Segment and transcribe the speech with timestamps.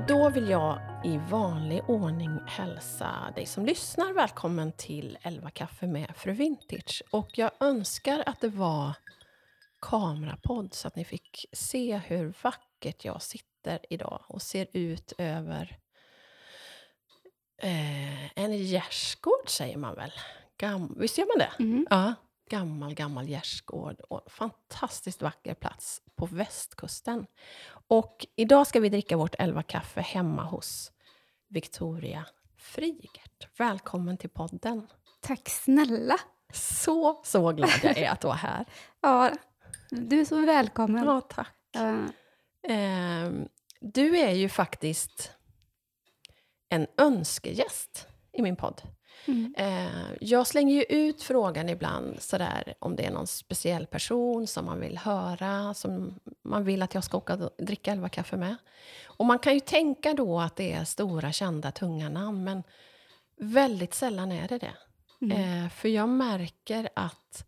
[0.00, 5.86] Och då vill jag i vanlig ordning hälsa dig som lyssnar välkommen till 11 kaffe
[5.86, 7.02] med Fru Vintage.
[7.10, 8.92] Och jag önskar att det var
[9.80, 15.78] kamerapodd så att ni fick se hur vackert jag sitter idag och ser ut över
[17.62, 20.12] eh, en gärdsgård, säger man väl?
[20.56, 21.64] Gam Visst gör man det?
[21.64, 21.86] Mm.
[21.90, 22.14] Ja,
[22.50, 27.26] gammal, gammal gärdsgård och fantastiskt vacker plats på västkusten.
[27.88, 30.92] Och idag ska vi dricka vårt 11 kaffe hemma hos
[31.48, 32.26] Victoria
[32.58, 33.58] Frigert.
[33.58, 34.86] Välkommen till podden.
[35.20, 36.16] Tack snälla!
[36.52, 38.64] Så, så glad jag är att du är här.
[39.00, 39.30] Ja,
[39.90, 41.04] du är så välkommen.
[41.04, 41.56] Ja, tack.
[41.72, 42.04] Ja.
[42.72, 43.30] Eh,
[43.80, 45.32] du är ju faktiskt
[46.68, 48.82] en önskegäst i min podd.
[49.26, 49.54] Mm.
[49.56, 54.64] Eh, jag slänger ju ut frågan ibland sådär om det är någon speciell person som
[54.64, 58.56] man vill höra, som man vill att jag ska åka och dricka elva kaffe med.
[59.04, 62.62] Och man kan ju tänka då att det är stora, kända, tunga namn, men
[63.36, 64.74] väldigt sällan är det det.
[65.20, 65.64] Mm.
[65.64, 67.46] Eh, för jag märker att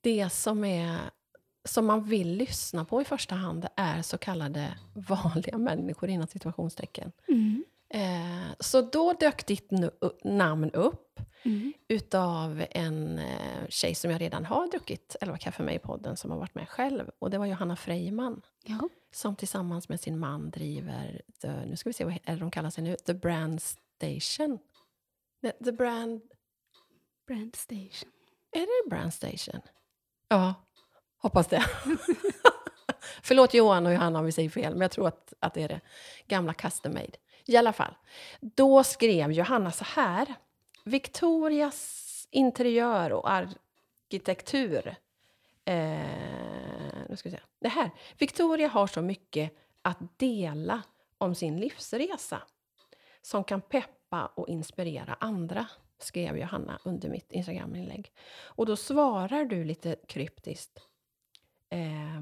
[0.00, 0.98] det som, är,
[1.64, 7.12] som man vill lyssna på i första hand är så kallade vanliga människor inom situationstecken.
[7.28, 7.64] Mm.
[7.90, 9.68] Eh, så då dök ditt
[10.24, 11.04] namn upp
[11.44, 11.72] Mm.
[11.88, 16.30] utav en eh, tjej som jag redan har druckit 11 kaffe med i podden, som
[16.30, 17.10] har varit med själv.
[17.18, 18.88] Och det var Johanna Freiman, Ja.
[19.14, 22.84] som tillsammans med sin man driver, the, nu ska vi se vad de kallar sig
[22.84, 24.58] nu, The Brand Station.
[25.42, 26.20] The, the Brand,
[27.26, 28.10] Brand Station.
[28.52, 29.60] är det Brand Station?
[30.28, 30.54] Ja,
[31.18, 31.64] hoppas det.
[33.22, 35.68] Förlåt Johan och Johanna om vi säger fel, men jag tror att, att det är
[35.68, 35.80] det.
[36.26, 37.12] Gamla custom made.
[37.48, 37.94] I alla fall,
[38.40, 40.34] då skrev Johanna så här.
[40.84, 44.96] Victorias interiör och arkitektur.
[45.64, 45.78] Eh,
[47.08, 47.42] nu ska vi se.
[47.60, 47.90] Det här.
[48.18, 50.82] Victoria har så mycket att dela
[51.18, 52.42] om sin livsresa
[53.22, 55.66] som kan peppa och inspirera andra,
[55.98, 58.12] skrev Johanna under mitt Instagram-inlägg.
[58.42, 60.80] Och då svarar du lite kryptiskt.
[61.68, 62.20] Eh,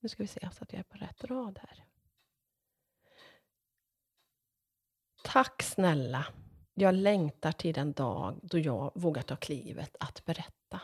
[0.00, 1.87] nu ska vi se så att jag är på rätt rad här.
[5.32, 6.26] Tack snälla.
[6.74, 10.80] Jag längtar till den dag då jag vågar ta klivet att berätta.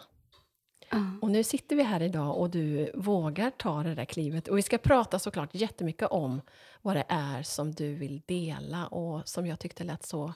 [0.91, 0.99] Ja.
[1.23, 4.49] Och nu sitter vi här idag och du vågar ta det där klivet.
[4.49, 6.41] Och vi ska prata såklart jättemycket om
[6.83, 10.33] vad det är som du vill dela och som jag tyckte lät så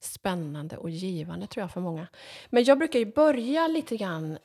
[0.00, 2.06] spännande och givande tror jag för många.
[2.50, 4.38] Men jag brukar ju börja lite grann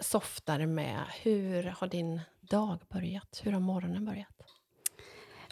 [0.00, 3.40] softare med hur har din dag börjat?
[3.44, 4.37] Hur har morgonen börjat?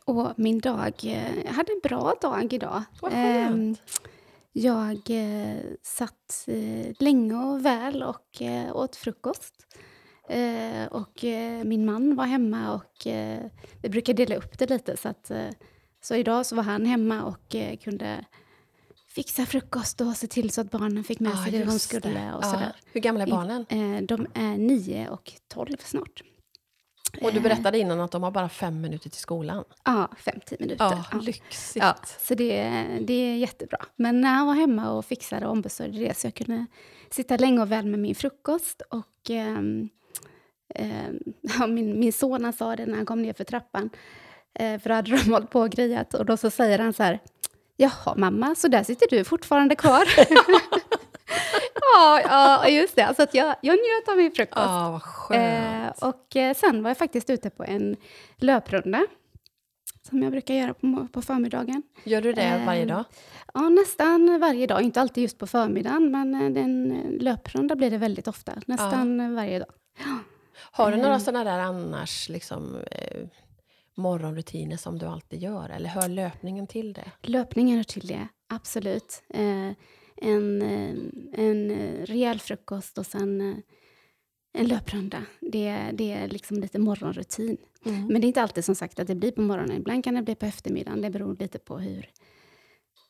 [0.07, 0.93] Och min dag...
[1.05, 2.83] eh, Jag hade en bra dag idag.
[3.01, 4.01] Vad Ehm, skönt!
[4.53, 9.55] Jag eh, satt eh, länge och väl och åt frukost.
[10.91, 11.25] Och
[11.65, 13.07] min man var hemma och
[13.83, 14.97] vi brukar dela upp det lite.
[14.97, 15.31] Så, att,
[16.03, 18.25] så idag så var han hemma och kunde
[19.09, 22.33] fixa frukost och se till så att barnen fick med sig det de skulle.
[22.35, 22.77] Och sådär.
[22.93, 23.67] Hur gamla är barnen?
[24.07, 26.23] De är nio och tolv snart.
[27.23, 29.65] Och du berättade innan att de har bara fem minuter till skolan.
[29.85, 30.85] Ja, 50 minuter.
[30.85, 31.19] Ja, Ja.
[31.19, 31.85] lyxigt.
[31.85, 33.79] Ja, så det, det är jättebra.
[33.97, 36.67] Men när han var hemma och fixade och ombesörjde det så jag kunde
[37.11, 38.83] sitta länge och väl med min frukost.
[38.91, 39.89] Och ehm,
[41.59, 43.91] ja, min, min son sa det när han kom ner för trappan,
[44.55, 46.15] eh, för då hade de hållit på och grejat.
[46.15, 47.21] Och då så säger han så här,
[47.79, 50.05] Jaha mamma, så där sitter du fortfarande kvar?
[51.81, 53.15] ja, ja, just det.
[53.17, 54.67] Så att jag, jag njöt av min frukost.
[54.67, 56.03] Ja, vad skönt.
[56.03, 57.97] Eh, och eh, sen var jag faktiskt ute på en
[58.37, 59.07] löprunda.
[60.09, 61.83] Som jag brukar göra på, på förmiddagen.
[62.05, 63.05] Gör du det varje eh, dag?
[63.55, 64.83] Ja, nästan varje dag.
[64.83, 68.53] Inte alltid just på förmiddagen, men eh, den eh, löprunda blir det väldigt ofta.
[68.67, 69.69] Nästan eh, varje dag.
[70.71, 71.21] Har du några ehm.
[71.21, 73.27] sådana där annars liksom, eh,
[73.95, 75.69] morgonrutiner som du alltid gör?
[75.69, 77.11] Eller hör löpningen till det?
[77.23, 79.23] Löpningen hör till det, absolut.
[79.29, 79.73] Eh,
[80.17, 80.97] en, eh,
[81.33, 83.57] en eh, rejäl frukost och sen eh,
[84.53, 85.23] en löprunda.
[85.41, 87.57] Det, det är liksom lite morgonrutin.
[87.85, 88.07] Mm.
[88.07, 89.77] Men det är inte alltid som sagt att det blir på morgonen.
[89.77, 91.01] Ibland kan det bli på eftermiddagen.
[91.01, 92.11] Det beror lite på hur,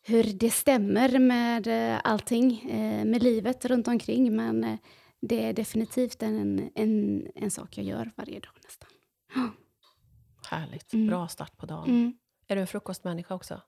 [0.02, 1.68] hur det stämmer med
[2.04, 2.62] allting,
[3.06, 4.36] med livet runt omkring.
[4.36, 4.78] Men
[5.20, 8.88] det är definitivt en, en, en sak jag gör varje dag nästan.
[10.50, 10.92] Härligt.
[10.92, 11.06] Mm.
[11.06, 11.88] Bra start på dagen.
[11.88, 12.14] Mm.
[12.46, 13.60] Är du en frukostmänniska också?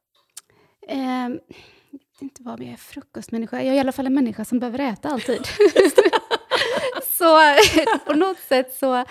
[0.89, 1.41] Ehm,
[1.91, 3.57] jag vet inte vad jag är frukostmänniska.
[3.63, 5.41] Jag är i alla fall en människa som behöver äta alltid.
[7.19, 7.39] så
[8.07, 9.05] på något sätt så...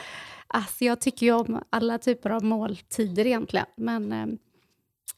[0.50, 3.66] Alltså jag tycker ju om alla typer av måltider egentligen.
[3.78, 4.38] Men ehm,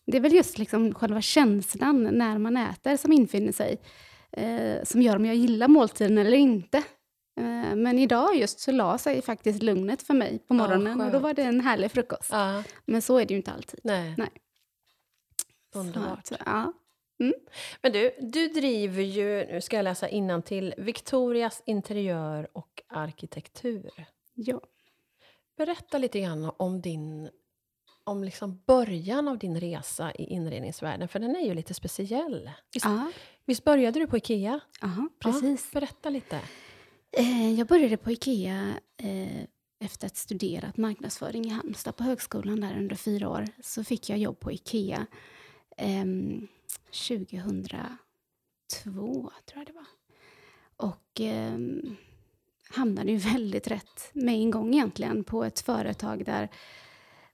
[0.05, 3.81] det är väl just liksom själva känslan när man äter som infinner sig.
[4.31, 6.77] Eh, som gör om jag gillar måltiden eller inte.
[7.39, 11.01] Eh, men idag just så la sig faktiskt lugnet för mig på Ja, morgonen.
[11.01, 12.29] och då var det en härlig frukost.
[12.31, 12.63] Ja.
[12.85, 13.79] Men så är det ju inte alltid.
[13.83, 14.13] Nej.
[14.17, 14.29] Nej.
[15.75, 16.27] Underbart.
[16.27, 16.73] Så, att,
[17.19, 17.33] ja.
[17.81, 24.05] Men du, du driver ju, nu ska jag läsa till Victorias interiör och arkitektur.
[24.33, 24.61] ja.
[25.57, 27.29] Berätta lite grann om din
[28.03, 32.49] om liksom början av din resa i inredningsvärlden, för den är ju lite speciell.
[32.73, 33.11] Visst, Ja,
[33.45, 34.59] visst började du på Ikea?
[34.81, 35.71] Ja, precis.
[35.71, 36.41] berätta lite.
[37.11, 39.43] Eh, jag började på Ikea eh,
[39.79, 43.47] efter att ha studerat marknadsföring i Halmstad på högskolan där under fyra år.
[43.63, 45.05] Så fick jag jobb på Ikea
[45.79, 46.47] ehm,
[47.07, 49.87] 2002, tror jag det var.
[50.75, 51.95] Och ehm,
[52.69, 56.49] hamnade ju väldigt rätt med en gång egentligen på ett företag där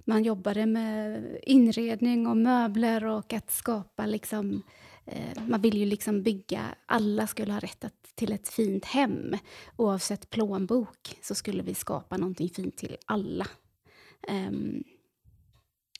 [0.07, 4.63] man jobbade med inredning och möbler och att skapa liksom
[5.05, 9.37] eh, man vill ju liksom bygga, alla skulle ha rätt att, till ett fint hem.
[9.75, 13.47] Oavsett plånbok så skulle vi skapa någonting fint till alla.
[14.27, 14.83] Um,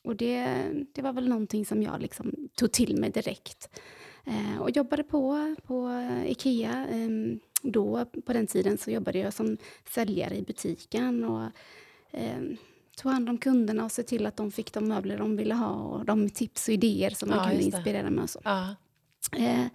[0.06, 3.80] och det, det var väl någonting som jag liksom tog till mig direkt.
[4.24, 5.90] Eh, och jobbade på på
[6.26, 6.86] Ikea.
[6.90, 9.56] Ehm, då, på den tiden, så jobbade jag som
[9.88, 11.24] säljare i butiken.
[11.24, 11.48] Och,
[12.10, 12.56] ehm,
[12.96, 15.72] tog hand om kunderna och se till att de fick de möbler de ville ha
[15.74, 18.22] och de tips och idéer som man Ja, kunde inspirera med.
[18.22, 18.40] Och så.
[18.44, 18.74] Ja.
[19.36, 19.66] Eh,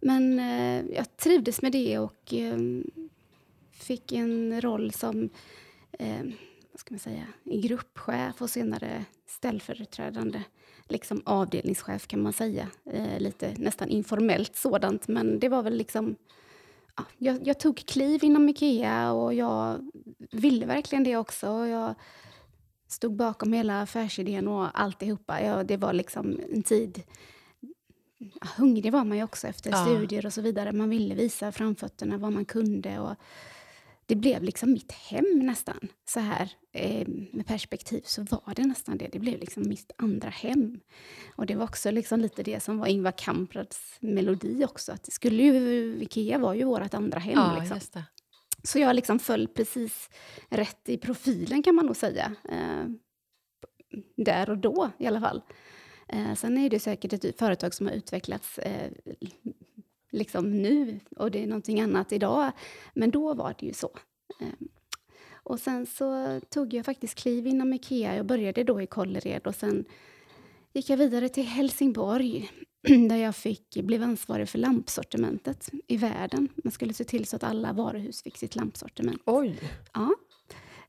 [0.00, 2.58] men eh, jag trivdes med det och eh,
[3.72, 5.28] fick en roll som
[5.92, 6.24] eh,
[6.74, 10.42] vad ska man säga, gruppchef och senare ställföreträdande
[10.88, 12.68] liksom avdelningschef kan man säga.
[12.92, 16.16] Eh, lite nästan informellt sådant, men det var väl liksom...
[16.96, 19.90] Ja, jag, jag tog kliv inom Ikea och jag
[20.32, 21.48] ville verkligen det också.
[21.50, 21.94] Och Jag
[22.88, 25.42] stod bakom hela affärsidén och alltihopa.
[25.42, 27.02] Jag, det var liksom en tid
[28.18, 29.84] Ja, hungrig var man ju också efter Ja.
[29.84, 30.72] studier och så vidare.
[30.72, 32.98] Man ville visa framfötterna, vad man kunde.
[32.98, 33.14] Och
[34.06, 35.88] det blev liksom mitt hem nästan.
[36.08, 39.08] Så här eh, med perspektiv så var det nästan det.
[39.12, 40.80] Det blev liksom mitt andra hem.
[41.36, 44.92] Och det var också liksom lite det som var Ingvar Kamprads melodi också.
[44.92, 47.34] Att det skulle ju, Ikea var ju vårt andra hem.
[47.38, 48.02] Ja, liksom.
[48.62, 50.10] Så jag liksom föll precis
[50.48, 52.34] rätt i profilen kan man nog säga.
[52.48, 52.86] Eh,
[54.16, 55.42] där och då i alla fall.
[56.08, 58.90] Eh, sen är det säkert ett företag som har utvecklats eh,
[60.14, 62.52] liksom nu och det är någonting annat idag.
[62.94, 63.90] Men då var det ju så.
[64.40, 64.46] Eh,
[65.32, 68.16] och sen så tog jag faktiskt kliv inom Ikea.
[68.16, 69.84] Jag började då i Kållered och sen
[70.72, 72.50] gick jag vidare till Helsingborg
[73.08, 76.48] där jag fick, blev ansvarig för lampsortimentet i världen.
[76.64, 79.22] Man skulle se till så att alla varuhus fick sitt lampsortiment.
[79.26, 79.60] Oj!
[79.92, 80.14] Ja.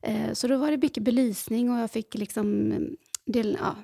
[0.02, 2.72] Eh, Så då var det mycket belysning och jag fick liksom...
[3.26, 3.76] Del, ja,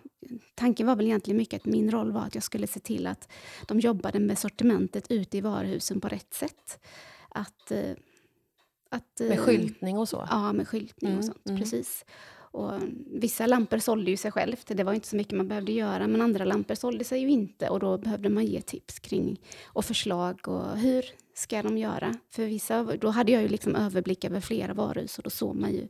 [0.55, 3.29] tanken var väl egentligen mycket att min roll var att jag skulle se till att
[3.69, 6.79] de jobbade med sortimentet ute i varuhusen på rätt sätt.
[7.29, 7.71] Att...
[7.71, 7.91] eh,
[8.91, 10.27] att Med eh, skyltning och så.
[10.31, 11.49] Ja, med skyltning Mm, och sånt.
[11.49, 11.61] mm.
[11.61, 12.05] Precis.
[12.55, 12.73] Och
[13.07, 14.67] vissa lampor sålde ju sig självt.
[14.67, 16.07] Det var inte så mycket man behövde göra.
[16.07, 17.69] Men andra lampor sålde sig ju inte.
[17.69, 20.49] Och då behövde man ge tips kring och förslag.
[20.49, 22.15] Och hur ska de göra?
[22.31, 25.19] För vissa, då hade jag ju liksom överblick över flera varuhus.
[25.19, 25.89] Och då såg man ju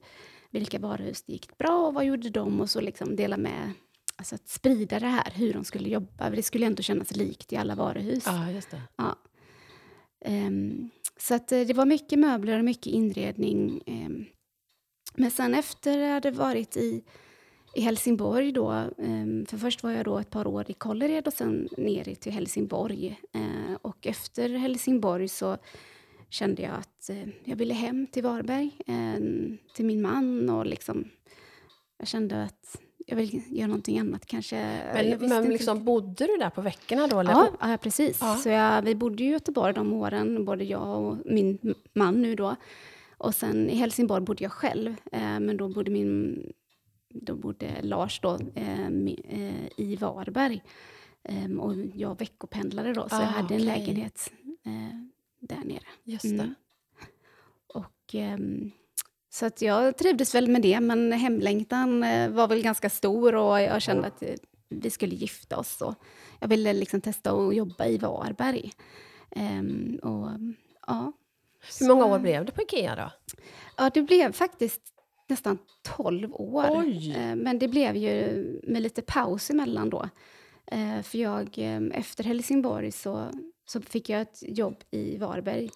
[0.52, 2.60] vilka varuhus det gick bra och vad gjorde de?
[2.60, 3.72] Och så liksom dela med,
[4.16, 6.30] alltså att sprida det här, hur de skulle jobba.
[6.30, 8.24] Det skulle ändå kännas likt i alla varuhus.
[8.26, 8.80] Ja, just det.
[8.96, 9.16] Ja.
[10.24, 13.82] Ehm, så att, eh, det var mycket möbler och mycket inredning.
[13.86, 14.24] ehm.
[15.14, 17.04] men sen efter jag hade varit i,
[17.74, 21.32] i Helsingborg då, ehm, för först var jag då ett par år i Kållered och
[21.32, 23.20] sen ner till Helsingborg.
[23.34, 25.56] Eh, och efter Helsingborg så
[26.32, 29.20] kände jag att eh, jag ville hem till Varberg, eh,
[29.74, 31.04] till min man och liksom
[31.98, 34.56] jag kände att jag vill göra någonting annat kanske.
[34.56, 37.20] Jag Men, men inte liksom, bodde du där på veckorna då?
[37.20, 37.32] Eller?
[37.32, 38.18] Ja, ja precis.
[38.20, 38.36] Ja.
[38.36, 42.56] Så jag, vi bodde i Göteborg de åren, både jag och min man nu då.
[43.18, 46.42] Och sen i Helsingborg bodde jag själv, eh, men då bodde min
[47.14, 48.38] då bodde Lars då,
[49.76, 50.62] i Varberg.
[51.24, 53.78] Ehm, och jag veckopendlade då, så jag Ah, hade en okej.
[53.78, 54.32] lägenhet
[55.42, 55.84] där nere.
[56.04, 56.24] Just.
[56.24, 56.54] Mm.
[57.74, 58.70] Och, ehm,
[59.30, 63.60] så att jag trivdes väl med det, men hemlängtan eh, var väl ganska stor och
[63.60, 64.34] jag kände att eh,
[64.68, 65.80] vi skulle gifta oss.
[65.82, 65.94] Och
[66.40, 68.72] jag ville liksom testa att jobba i Varberg.
[69.30, 70.28] Ehm, och,
[70.86, 71.12] ja,
[71.80, 73.34] Hur många år blev det på Ikea då?
[73.76, 74.80] Ja, det blev faktiskt
[75.28, 76.66] nästan 12 år.
[76.70, 77.12] Oj.
[77.16, 80.08] Eh, Men det blev ju med lite paus emellan då.
[81.02, 83.30] För jag, eh, efter Helsingborg så,
[83.64, 85.70] så fick jag ett jobb i Varberg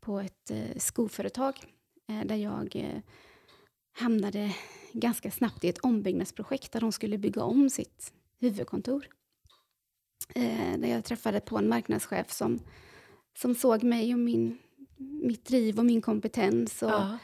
[0.00, 1.54] på ett eh, skoföretag
[2.08, 3.00] eh, där jag eh,
[3.92, 4.54] hamnade
[4.92, 9.06] ganska snabbt i ett ombyggnadsprojekt där de skulle bygga om sitt huvudkontor.
[10.34, 12.58] Eh, Där jag träffade på en marknadschef som,
[13.38, 14.58] som såg mig och min,
[15.22, 16.82] mitt driv och min kompetens.
[16.82, 17.18] Och, Ja.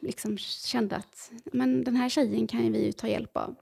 [0.00, 3.54] liksom kände att men den här tjejen kan vi ju ta hjälp av.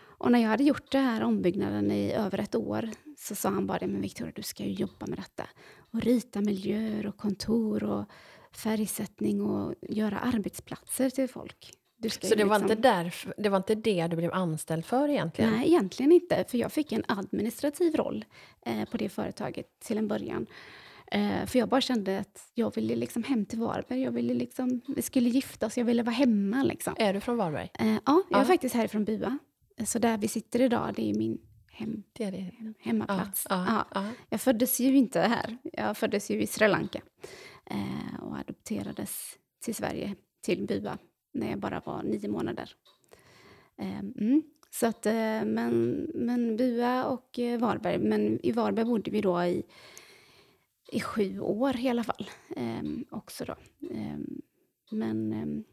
[0.00, 2.90] Och när jag hade gjort det här ombyggnaden i över ett år
[3.28, 5.48] så sa han bara det, men Victoria du ska ju jobba med detta.
[5.92, 8.04] Och rita miljöer och kontor och
[8.52, 11.72] färgsättning och göra arbetsplatser till folk.
[12.02, 12.70] så det, var liksom...
[12.70, 15.50] inte därför, det var inte det du blev anställd för egentligen?
[15.50, 16.44] Nej, egentligen inte.
[16.48, 18.24] För jag fick en administrativ roll
[18.66, 20.46] eh, på det företaget till en början.
[21.12, 24.02] Eh, för jag bara kände att jag ville liksom hem till Varberg.
[24.02, 26.62] Jag ville liksom, vi skulle gifta oss, jag ville vara hemma.
[26.62, 26.94] Liksom.
[26.98, 27.70] Är du från Varberg?
[27.74, 29.38] Eh, ja, jag är faktiskt härifrån Bua.
[29.84, 31.38] Så där vi sitter idag, det är min
[31.78, 32.52] hem, det är det.
[32.78, 33.46] hemmaplats.
[33.50, 35.58] Ja, ja, Jag föddes ju inte här.
[35.72, 37.00] Jag föddes ju i Sri Lanka
[37.64, 40.98] eh, och adopterades till Sverige, till Bua,
[41.32, 42.74] när jag bara var nio månader.
[43.78, 44.42] Eh, mm.
[44.70, 47.98] Så att, eh, men, men Bua och eh, Varberg.
[47.98, 49.64] Men i Varberg bodde vi då i
[50.92, 52.30] i sju år i alla fall.
[52.56, 53.54] Eh, också då.
[53.90, 54.18] Eh,
[54.90, 55.64] men, eh,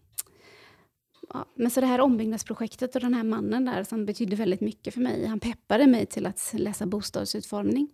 [1.33, 1.45] ja.
[1.55, 5.01] men så det här ombyggnadsprojektet och den här mannen där som betydde väldigt mycket för
[5.01, 5.25] mig.
[5.25, 7.89] Han peppade mig till att läsa bostadsutformning.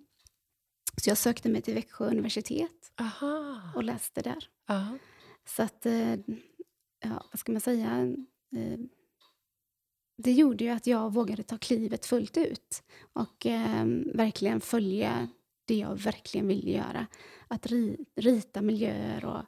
[0.98, 3.62] Så jag sökte mig till Växjö universitet Aha.
[3.76, 4.48] och läste där.
[4.68, 4.98] Aha.
[5.46, 6.14] Så att, eh,
[7.00, 8.16] ja, vad ska man säga?
[8.56, 8.80] Eh,
[10.18, 12.84] det gjorde ju att jag vågade ta klivet fullt ut
[13.14, 15.28] och eh, verkligen följa
[15.66, 17.08] det jag verkligen ville göra.
[17.48, 17.68] Att
[18.16, 19.44] rita miljöer och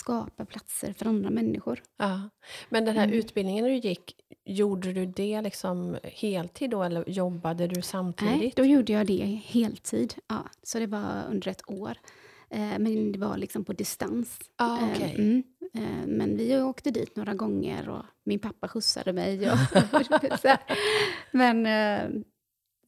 [0.00, 1.82] skapa platser för andra människor.
[1.96, 2.30] Ja.
[2.68, 3.18] Men den här mm.
[3.18, 4.14] utbildningen du gick,
[4.44, 8.40] gjorde du det liksom heltid då eller jobbade du samtidigt?
[8.40, 10.14] Nej, då gjorde jag det heltid.
[10.28, 10.44] Ja.
[10.62, 11.96] Så det var under ett år.
[12.50, 14.38] Eh, men det var liksom på distans.
[14.56, 15.10] Ah, okay.
[15.10, 15.42] eh, mm.
[15.74, 19.50] eh, men vi åkte dit några gånger och min pappa skjutsade mig.
[19.52, 19.58] Och
[21.30, 21.66] men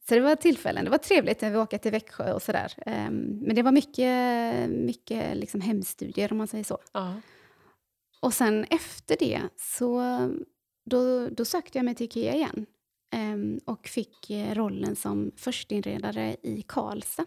[0.07, 0.85] så det var tillfällen.
[0.85, 2.73] Det var trevligt när vi åkte till Växjö och sådär.
[2.85, 6.77] Um, men det var mycket, mycket liksom hemstudier om man säger så.
[6.97, 7.17] Uh.
[8.21, 10.01] Och sen efter det så
[10.85, 12.65] då, då sökte jag mig till IKEA igen.
[13.15, 17.25] Um, och fick eh, rollen som förstinredare i Karlstad.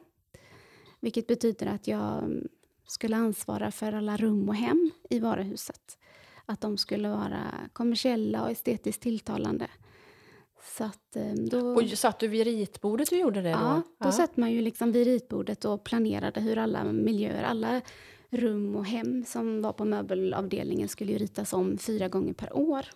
[1.01, 2.43] Vilket betyder att jag
[2.87, 5.99] skulle ansvara för alla rum och hem i varuhuset.
[6.47, 9.69] Att de skulle vara kommersiella och estetiskt tilltalande.
[10.67, 13.53] Så att, ehm, då, och satt du vid ritbordet och gjorde det?
[13.53, 13.59] Då?
[13.59, 14.13] Ja, då ja.
[14.13, 17.81] satt man ju liksom vid ritbordet och planerade hur alla miljöer, alla
[18.31, 22.87] rum och hem som var på möbelavdelningen skulle ju ritas om fyra gånger per år.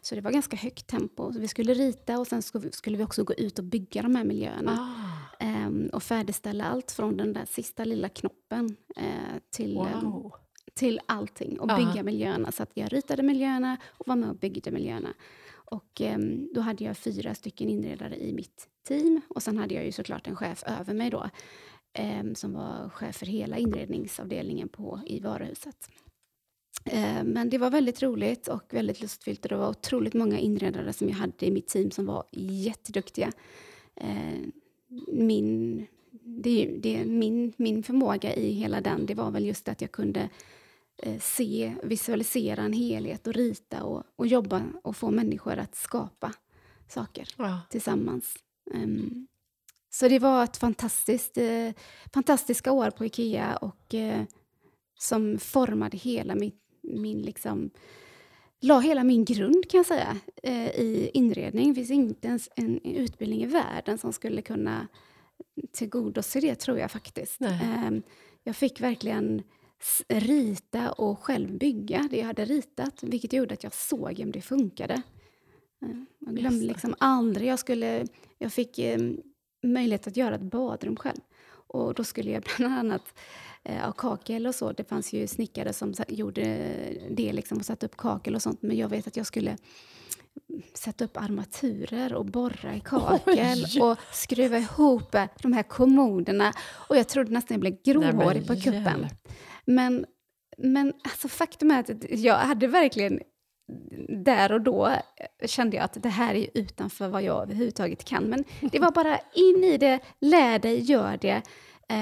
[0.00, 1.32] Så det var ganska högt tempo.
[1.32, 2.42] Så vi skulle rita och sen
[2.72, 4.94] skulle vi också gå ut och bygga de här miljöerna.
[5.40, 5.66] Ah.
[5.66, 10.04] Um, och färdigställa allt från den där sista lilla knoppen uh, till, wow.
[10.04, 10.32] um,
[10.74, 11.60] till allting.
[11.60, 12.52] Och bygga miljöerna.
[12.52, 15.14] Så att jag ritade miljöerna och var med och byggde miljöerna.
[15.70, 16.18] Och eh,
[16.54, 19.20] då hade jag fyra stycken inredare i mitt team.
[19.28, 21.30] Och sen hade jag ju såklart en chef över mig då,
[21.92, 25.90] eh, som var chef för hela inredningsavdelningen på, i varuhuset.
[26.84, 29.44] Eh, men det var väldigt roligt och väldigt lustfyllt.
[29.44, 33.32] Och det var otroligt många inredare som jag hade i mitt team som var jätteduktiga.
[33.96, 34.52] Ehm,
[35.12, 35.86] min,
[36.22, 40.28] det, det, min, min förmåga i hela den, det var väl just att jag kunde
[41.20, 46.32] se, visualisera en helhet och rita och, och jobba och få människor att skapa
[46.88, 47.60] saker ja.
[47.70, 48.36] tillsammans.
[48.74, 49.26] Um,
[49.90, 51.70] så det var ett fantastiskt, eh,
[52.12, 54.24] fantastiska år på Ikea och eh,
[54.98, 56.52] som formade hela min,
[56.82, 57.70] min liksom,
[58.60, 61.68] la hela min grund kan jag säga eh, i inredning.
[61.68, 64.88] Det finns inte ens en utbildning i världen som skulle kunna
[65.72, 67.40] tillgodose det tror jag faktiskt.
[67.40, 68.02] Um,
[68.44, 69.42] jag fick verkligen
[70.08, 74.40] rita och själv bygga det jag hade ritat, vilket gjorde att jag såg om det
[74.40, 75.02] funkade.
[75.82, 77.48] Eh, jag glömde liksom aldrig.
[77.48, 78.06] Jag, skulle,
[78.38, 78.98] jag fick eh,
[79.62, 81.20] möjlighet att göra ett badrum själv.
[81.50, 83.18] Och då skulle jag bland annat
[83.64, 84.72] eh, kakel och så.
[84.72, 86.42] Det fanns ju snickare som gjorde
[87.10, 88.62] det liksom och satte upp kakel och sånt.
[88.62, 89.56] Men jag vet att jag skulle
[90.74, 93.82] sätta upp armaturer och borra i kakel Oj.
[93.82, 96.52] och skruva ihop de här kommoderna.
[96.70, 99.06] Och jag trodde nästan jag blev gråhårig på kuppen.
[99.68, 100.06] Men,
[100.58, 103.20] men alltså faktum är att jag hade verkligen
[104.08, 104.92] där och då
[105.46, 108.24] kände jag att det här är utanför vad jag överhuvudtaget kan.
[108.24, 111.42] Men det var bara in i det, lär dig, gör det.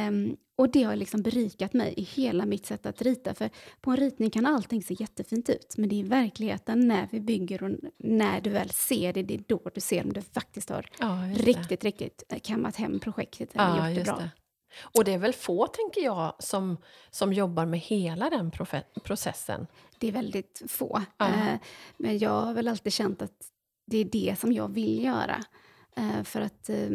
[0.09, 3.35] Um, och det har liksom berikat mig i hela mitt sätt att rita.
[3.35, 5.75] För på en ritning kan allting se jättefint ut.
[5.77, 9.45] Men det är verkligheten när vi bygger och när du väl ser det, det är
[9.47, 13.51] då du ser om du faktiskt har ja, riktigt, riktigt kammat hem projektet.
[13.53, 14.17] Ja, gjort det bra.
[14.17, 14.31] Det.
[14.81, 16.77] Och det är väl få, tänker jag, som,
[17.11, 18.51] som jobbar med hela den
[19.05, 19.67] processen?
[19.99, 21.03] Det är väldigt få.
[21.23, 21.53] Uh.
[21.53, 21.59] Eh,
[21.97, 23.51] men jag har väl alltid känt att
[23.87, 25.45] det är det som jag vill göra.
[25.97, 26.91] Eh, för att eh,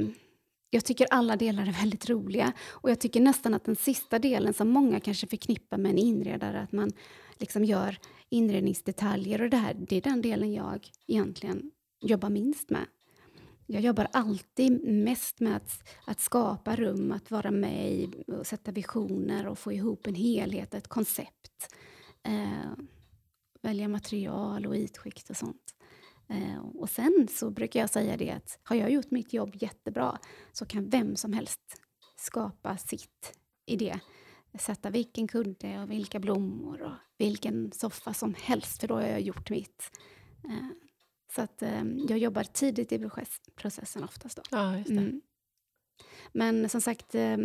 [0.70, 2.54] jag tycker alla delar är väldigt roliga.
[2.70, 6.62] Och jag tycker nästan att den sista delen som många kanske förknippar med en inredare,
[6.62, 6.92] att man
[7.38, 7.98] liksom gör
[8.30, 11.72] inredningsdetaljer och det här, det är den delen jag egentligen
[12.02, 12.86] jobbar minst med
[13.74, 18.72] jag jobbar alltid mest med att, att skapa rum, att vara med i och sätta
[18.72, 21.76] visioner och få ihop en helhet, ett koncept.
[22.24, 22.72] Eh,
[23.62, 25.76] välja material och ytskikt och sånt.
[26.30, 30.20] Eh, och sen så brukar jag säga det att har jag gjort mitt jobb jättebra
[30.52, 31.82] så kan vem som helst
[32.16, 33.34] skapa sitt
[33.66, 34.00] i det.
[34.60, 39.22] Sätta vilken kudde och vilka blommor och vilken soffa som helst för då har jag
[39.22, 39.92] gjort mitt.
[40.44, 40.91] Eh,
[41.36, 43.10] så att eh, jag jobbar tidigt i
[43.56, 44.36] processen oftast.
[44.36, 44.42] Då.
[44.52, 44.90] Ja, just.
[44.90, 45.22] Mm.
[46.32, 47.38] Men som sagt, eh,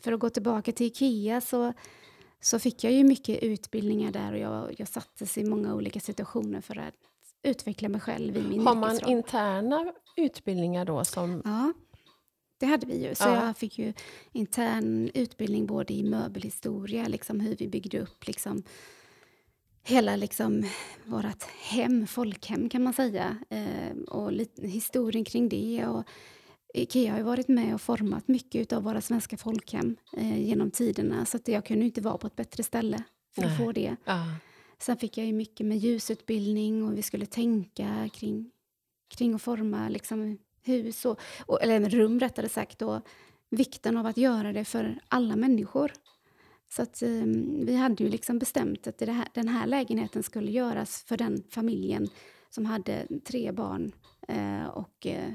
[0.00, 1.72] för att gå tillbaka till Ikea så,
[2.40, 6.60] så fick jag ju mycket utbildningar där och jag, jag sattes i många olika situationer
[6.60, 6.94] för att
[7.42, 11.04] utveckla mig själv i min Har man interna utbildningar då?
[11.04, 11.42] Som...
[11.44, 11.72] Ja,
[12.58, 13.14] det hade vi ju.
[13.14, 13.46] Så ja.
[13.46, 13.92] jag fick ju
[14.32, 18.62] intern utbildning både i möbelhistoria, liksom hur vi byggde upp liksom,
[19.86, 20.64] hela liksom,
[21.04, 23.36] vårt hem, folkhem kan man säga.
[23.50, 25.86] Eh, och historien kring det.
[25.86, 26.04] Och
[26.74, 31.24] Ikea har ju varit med och format mycket av våra svenska folkhem eh, genom tiderna.
[31.24, 33.02] Så att jag kunde inte vara på ett bättre ställe
[33.34, 33.50] för Nej.
[33.50, 33.96] att få det.
[34.04, 34.24] Ja.
[34.78, 38.50] Sen fick jag ju mycket med ljusutbildning och vi skulle tänka kring,
[39.16, 43.00] kring att forma liksom hus, och, och, eller rum rättare sagt, och
[43.50, 45.92] vikten av att göra det för alla människor.
[46.76, 51.04] Så att, um, vi hade ju liksom bestämt att här, den här lägenheten skulle göras
[51.08, 52.08] för den familjen
[52.50, 53.92] som hade tre barn
[54.32, 55.34] uh, och uh,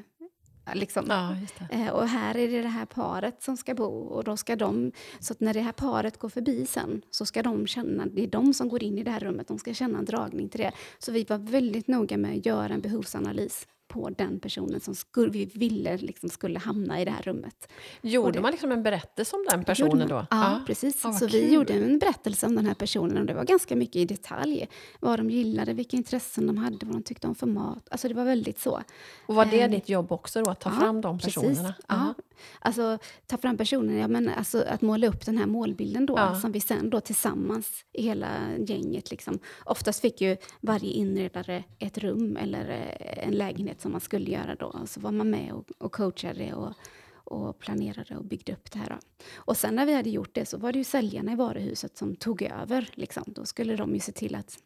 [0.73, 1.06] Liksom.
[1.10, 1.36] Ja,
[1.71, 3.86] eh, och här är det det här paret som ska bo.
[3.86, 7.67] Och då ska de, så när det här paret går förbi sen så ska de
[7.67, 10.06] känna, det är de som går in i det här rummet, de ska känna en
[10.06, 10.71] dragning till det.
[10.99, 15.32] Så vi var väldigt noga med att göra en behovsanalys på den personen som skulle,
[15.32, 17.71] vi ville liksom skulle hamna i det här rummet.
[18.01, 20.15] Gjorde det, man liksom en berättelse om den personen då?
[20.15, 20.62] Ja, ja.
[20.67, 21.01] precis.
[21.04, 21.39] Ja, så kul.
[21.39, 24.67] vi gjorde en berättelse om den här personen och det var ganska mycket i detalj.
[24.99, 27.88] Vad de gillade, vilka intressen de hade, vad de tyckte om för mat.
[27.91, 28.82] Alltså det var väldigt så.
[29.25, 31.56] Och var det eh, ditt jobb också då, att ta ja, fram de personerna?
[31.56, 31.86] Precis.
[31.88, 32.13] Ja.
[32.60, 36.36] Alltså ta fram personerna, ja, men alltså, att måla upp den här målbilden då, ja.
[36.36, 38.27] som vi sen då tillsammans i hela
[38.58, 39.39] gänget liksom.
[39.65, 44.56] Oftast fick ju varje inredare ett rum eller eh, en lägenhet som man skulle göra
[44.56, 44.86] då.
[44.86, 46.74] Så var man med och, och coachade och,
[47.13, 48.89] och planerade och byggde upp det här.
[48.89, 49.26] Då.
[49.36, 52.15] Och sen när vi hade gjort det så var det ju säljarna i varuhuset som
[52.15, 52.89] tog över.
[52.94, 53.24] Liksom.
[53.28, 54.58] Då skulle de ju se till att,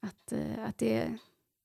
[0.00, 1.18] att, eh, att det,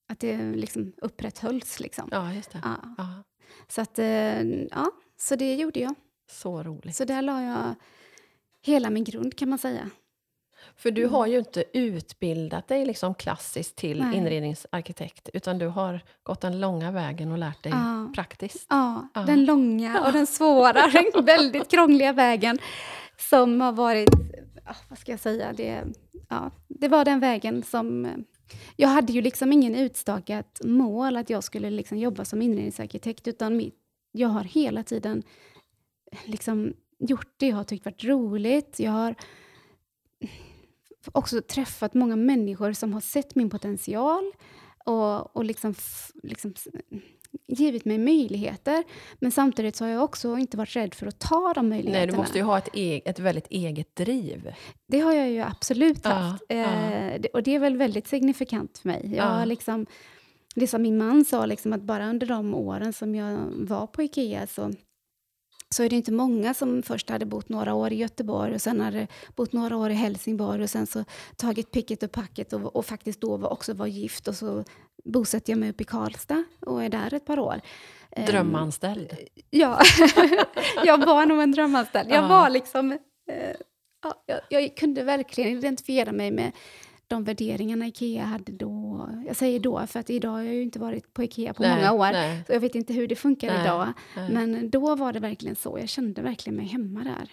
[0.07, 1.79] att det liksom upprätthölls.
[1.79, 2.09] Liksom.
[2.11, 2.61] Ja, just det.
[2.63, 2.95] Ja.
[2.97, 3.23] Ja.
[3.67, 5.95] Så, att, eh, ja, så det gjorde jag.
[6.27, 6.95] Så roligt.
[6.95, 7.75] Så där la jag
[8.61, 9.89] hela min grund kan man säga.
[10.75, 14.17] För du har ju inte utbildat dig liksom klassiskt till Nej.
[14.17, 18.11] inredningsarkitekt, utan du har gått den långa vägen och lärt dig ja.
[18.15, 18.67] praktiskt.
[18.69, 22.59] Ja, ja, den långa och den svåra, den väldigt krångliga vägen
[23.17, 24.09] som har varit,
[24.89, 25.83] vad ska jag säga, det,
[26.29, 28.07] ja, det var den vägen som
[28.75, 33.57] jag hade ju liksom ingen utstakat mål att jag skulle liksom jobba som inredningsarkitekt, utan
[33.57, 33.75] mitt,
[34.11, 35.23] jag har hela tiden
[36.25, 38.79] liksom gjort det jag har tyckt varit roligt.
[38.79, 39.15] Jag har
[41.11, 44.31] också träffat många människor som har sett min potential
[44.85, 45.75] och, och liksom,
[46.23, 46.53] liksom
[47.47, 48.83] givit mig möjligheter.
[49.19, 52.05] Men samtidigt så har jag också inte varit rädd för att ta de möjligheterna.
[52.05, 54.53] Nej, du måste ju ha ett, e ett väldigt eget driv.
[54.87, 56.43] Det har jag ju absolut haft.
[56.49, 57.29] Ja, eh, ja.
[57.33, 59.13] och det är väl väldigt signifikant för mig.
[59.15, 59.45] Jag ja.
[59.45, 59.85] liksom,
[60.55, 64.03] det som min man sa, liksom, att bara under de åren som jag var på
[64.03, 64.71] Ikea så
[65.73, 68.81] så är det inte många som först hade bott några år i Göteborg och sen
[68.81, 71.03] hade bott några år i Helsingborg och sen så
[71.35, 74.63] tagit picket och packet och, och faktiskt då var, också var gift och så
[75.03, 77.61] bosätter jag mig upp i Karlstad och är där ett par år.
[78.11, 79.17] Ehm, drömanställd?
[79.49, 79.79] ja,
[80.85, 82.11] jag var nog en drömanställd.
[82.11, 82.91] Jag var liksom...
[82.91, 83.55] Eh,
[84.03, 86.51] ja, jag, jag kunde verkligen identifiera mig med
[87.13, 89.09] de värderingarna Ikea hade då.
[89.27, 91.75] Jag säger då, för att idag har jag ju inte varit på Ikea på nej,
[91.75, 92.11] många år.
[92.11, 92.43] Nej.
[92.47, 93.93] Så jag vet inte hur det funkar nej, idag.
[94.15, 95.79] Men då var det verkligen så.
[95.79, 97.29] Jag kände verkligen mig hemma där.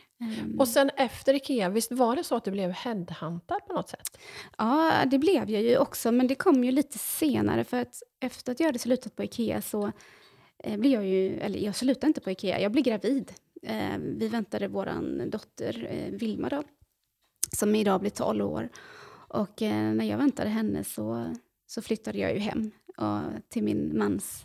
[0.59, 4.19] Och sen efter Ikea, visst var det så att du blev headhuntad på något sätt?
[4.59, 7.65] Ja, det blev jag ju också, men det kom ju lite senare.
[7.65, 9.93] För att efter att jag hade slutat på Ikea så
[10.65, 13.33] eh, blev jag ju, eller jag slutade inte på Ikea, jag blev gravid.
[13.63, 16.63] Eh, vi väntade vår dotter eh, Vilma då,
[17.57, 18.69] som idag blir 12 år.
[19.31, 21.35] Och eh, när jag väntade henne så,
[21.67, 24.45] så flyttade jag ju hem och, till min mans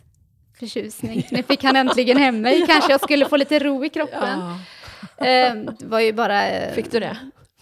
[0.58, 1.26] förtjusning.
[1.30, 2.66] Nu fick han äntligen hem mig.
[2.66, 4.38] Kanske jag skulle få lite ro i kroppen.
[5.18, 5.26] Ja.
[5.26, 6.48] Eh, det var ju bara...
[6.48, 7.18] Eh, fick du det?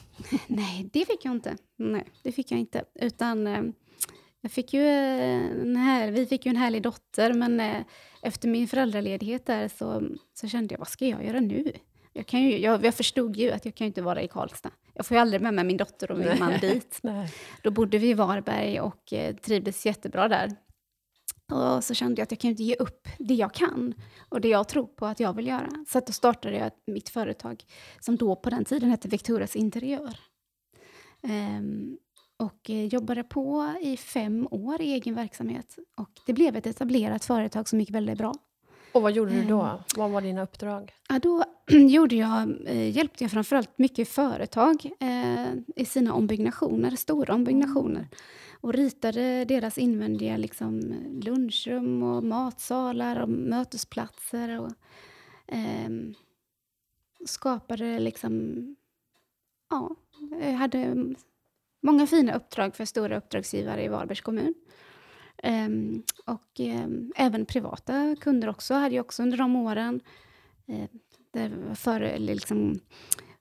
[0.47, 1.57] Nej, det fick jag inte.
[1.77, 2.85] Nej, det fick jag inte.
[2.95, 3.63] Utan eh,
[4.41, 7.83] jag fick ju en här, vi fick ju en härlig dotter, men eh,
[8.23, 10.03] efter min föräldraledighet där så,
[10.35, 11.73] så kände jag, vad ska jag göra nu?
[12.13, 14.71] Jag, kan ju, jag, jag förstod ju att jag kan inte vara i Karlstad.
[14.95, 16.39] Jag får ju aldrig med mig min dotter och min Nej.
[16.39, 16.99] man dit.
[17.03, 17.33] Nej.
[17.63, 20.57] Då bodde vi i Varberg och eh, trivdes jättebra där.
[21.53, 23.95] Och så kände jag att jag kan inte ge upp det jag kan
[24.29, 25.69] och det jag tror på att jag vill göra.
[25.89, 27.65] Så då startade jag mitt företag
[28.01, 30.19] som då på den tiden hette Victorias Interiör.
[31.23, 31.99] Um,
[32.37, 35.79] och eh, jobbade på i fem år i egen verksamhet.
[35.97, 38.35] Och det blev ett etablerat företag som gick väldigt bra.
[38.95, 39.63] Och vad gjorde du då?
[39.63, 40.93] Um, vad var dina uppdrag?
[41.09, 47.35] Ja, då gjorde jag, eh, hjälpte jag framförallt mycket företag eh, i sina ombyggnationer, stora
[47.35, 48.09] ombyggnationer.
[48.61, 54.61] Och ritade deras invändiga liksom, lunchrum och matsalar och mötesplatser.
[54.61, 54.73] Och,
[55.47, 55.91] eh,
[57.27, 58.77] skapade liksom...
[59.71, 59.97] Ja,
[60.41, 61.15] jag hade
[61.83, 64.55] många fina uppdrag för stora uppdragsgivare i Varbergs kommun.
[65.45, 70.01] Um, och um, även privata kunder också hade jag också under de åren.
[70.69, 70.85] Uh,
[71.33, 72.81] där för, liksom,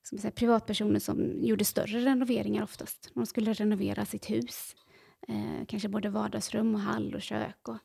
[0.04, 3.12] som säga, privatpersoner som gjorde större renoveringar oftast.
[3.14, 4.76] De skulle renovera sitt hus.
[5.30, 7.68] Uh, kanske både vardagsrum och hall och kök.
[7.68, 7.78] Och,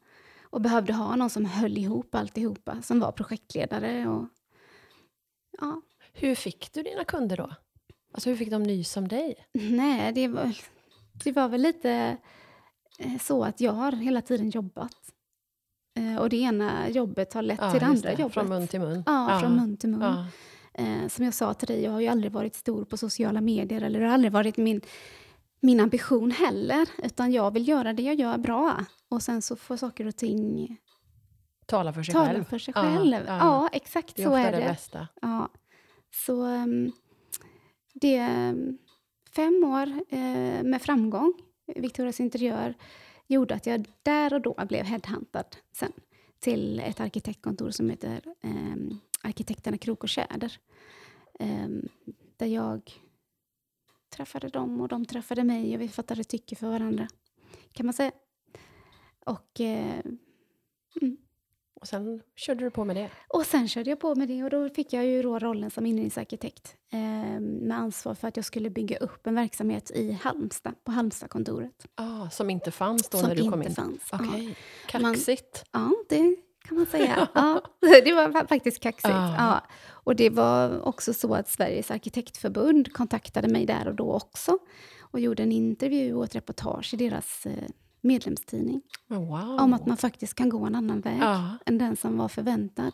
[0.43, 4.09] och behövde ha någon som höll ihop alltihopa, som var projektledare.
[4.09, 4.29] Och,
[5.61, 5.83] ja.
[6.13, 7.51] Hur fick du dina kunder då?
[8.13, 9.35] Alltså hur fick de nys om dig?
[9.53, 10.57] Nej, det var,
[11.25, 12.17] det var väl lite
[13.21, 14.97] så att jag har hela tiden jobbat.
[15.99, 18.23] Eh, och det ena jobbet har lett ja, till det andra det.
[18.23, 18.35] jobbet.
[18.35, 19.03] Från mun till mun?
[19.07, 19.41] Ja, ja.
[19.41, 20.01] från mun till mun.
[20.03, 20.27] Ja.
[20.75, 23.83] Eh, som jag sa till dig, jag har ju aldrig varit stor på sociala medier,
[23.83, 24.81] eller det har aldrig varit min,
[25.61, 26.89] min ambition heller.
[27.03, 28.85] Utan jag vill göra det jag gör bra.
[29.09, 30.77] Och sen så får saker och ting
[31.67, 32.45] tala för sig tala själv.
[32.45, 33.25] För sig själv.
[33.27, 33.69] Ja, ja.
[33.73, 34.59] exakt så är det.
[34.59, 35.09] Det är ofta det bästa.
[35.23, 35.49] Ja.
[36.27, 36.93] Så, um,
[37.95, 38.29] det
[39.37, 41.35] fem år eh, med framgång,
[41.77, 42.75] Victorias Interiör,
[43.27, 45.93] gjorde att jag där och då blev headhuntad sen
[46.39, 50.59] till ett arkitektkontor som heter eh, Arkitekterna Krok och Tjäder.
[51.41, 51.69] Eh,
[52.37, 52.93] där jag
[54.17, 57.09] träffade dem och de träffade mig och vi fattade tycke för varandra,
[57.73, 58.13] kan man säga.
[59.27, 60.01] Och eh,
[61.01, 61.17] mm.
[61.81, 63.11] Och sen körde du på med det?
[63.29, 65.87] Och sen körde jag på med det och då fick jag ju då rollen som
[65.87, 70.93] inredningsarkitekt eh, med ansvar för att jag skulle bygga upp en verksamhet i Halmstad, på
[70.93, 71.87] Halmstadkontoret.
[71.95, 73.75] Ah, som inte fanns då som när du kom in?
[73.75, 74.29] Som inte fanns.
[74.29, 74.55] Okay.
[74.87, 75.64] Kaxigt.
[75.73, 76.37] Man, ja, det
[76.69, 77.29] kan man säga.
[77.35, 77.62] ja,
[78.05, 79.14] det var faktiskt kaxigt.
[79.14, 79.35] Ah.
[79.37, 79.62] Ja.
[79.91, 84.59] Och det var också så att Sveriges arkitektförbund kontaktade mig där och då också
[85.01, 87.69] och gjorde en intervju och ett reportage i deras eh,
[88.01, 88.83] medlemstidning.
[89.09, 89.61] Wow.
[89.61, 91.59] Om att man faktiskt kan gå en annan väg ja.
[91.67, 92.93] än den som var förväntad.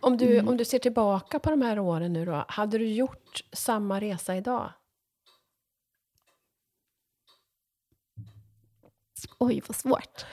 [0.00, 0.48] Om du, mm.
[0.48, 4.36] om du ser tillbaka på de här åren nu då, hade du gjort samma resa
[4.36, 4.72] idag?
[9.38, 10.24] Oj, vad svårt.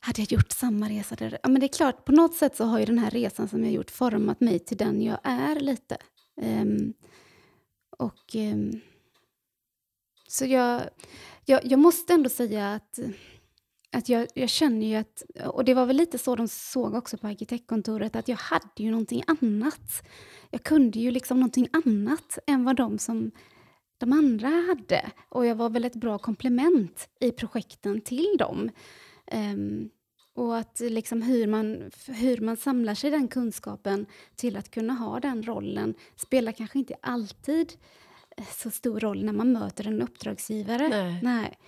[0.00, 1.14] Hade jag gjort samma resa?
[1.14, 1.38] Där?
[1.42, 3.64] Ja, men det är klart, på något sätt så har ju den här resan som
[3.64, 5.96] jag gjort format mig till den jag är lite.
[6.36, 6.94] Um,
[7.98, 8.34] och...
[8.34, 8.80] Um,
[10.28, 10.82] så jag,
[11.44, 12.98] jag, jag, måste ändå säga att,
[13.92, 17.16] att jag, jag, känner ju att, och det var väl lite så de såg också
[17.16, 20.08] på arkitektkontoret, att jag hade ju någonting annat.
[20.50, 23.30] Jag kunde ju liksom någonting annat än vad de som
[23.98, 25.10] de andra hade.
[25.28, 28.70] Och jag var väl ett bra komplement i projekten till dem.
[29.32, 29.90] Um,
[30.34, 34.06] och att liksom hur, man, hur man samlar sig den kunskapen
[34.36, 37.72] till att kunna ha den rollen spelar kanske inte alltid
[38.50, 40.88] så stor roll när man möter en uppdragsgivare.
[40.88, 41.20] Nej.
[41.22, 41.58] Nej.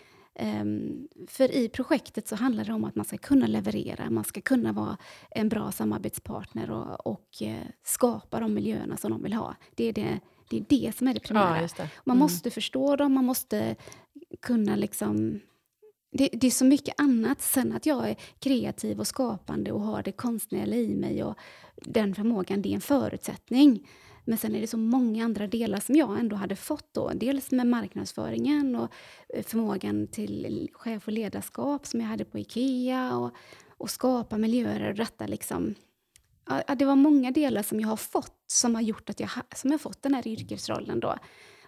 [0.40, 4.40] Um, för i projektet så handlar det om att man ska kunna leverera, man ska
[4.40, 4.96] kunna vara
[5.30, 9.56] en bra samarbetspartner och, och uh, skapa de miljöerna som de vill ha.
[9.74, 11.60] Det är det, det, är det som är det primära.
[11.62, 11.82] Ja, det.
[11.82, 11.90] Mm.
[12.04, 13.76] Man måste förstå dem, man måste
[14.42, 15.40] kunna liksom...
[16.12, 17.42] Det, det, är så mycket annat.
[17.42, 21.34] Sen att jag är kreativ och skapande och har det konstnärliga i mig och
[21.76, 23.88] den förmågan, det är en förutsättning.
[24.26, 27.10] Men sen är det så många andra delar som jag ändå hade fått då.
[27.14, 28.92] Dels med marknadsföringen och
[29.28, 33.30] eh, förmågan till chef och ledarskap som jag hade på Ikea och,
[33.68, 35.74] och skapa miljöer och detta liksom.
[36.48, 39.70] Ja, det var många delar som jag har fått som har gjort att jag, som
[39.70, 41.16] jag fått den här yrkesrollen då.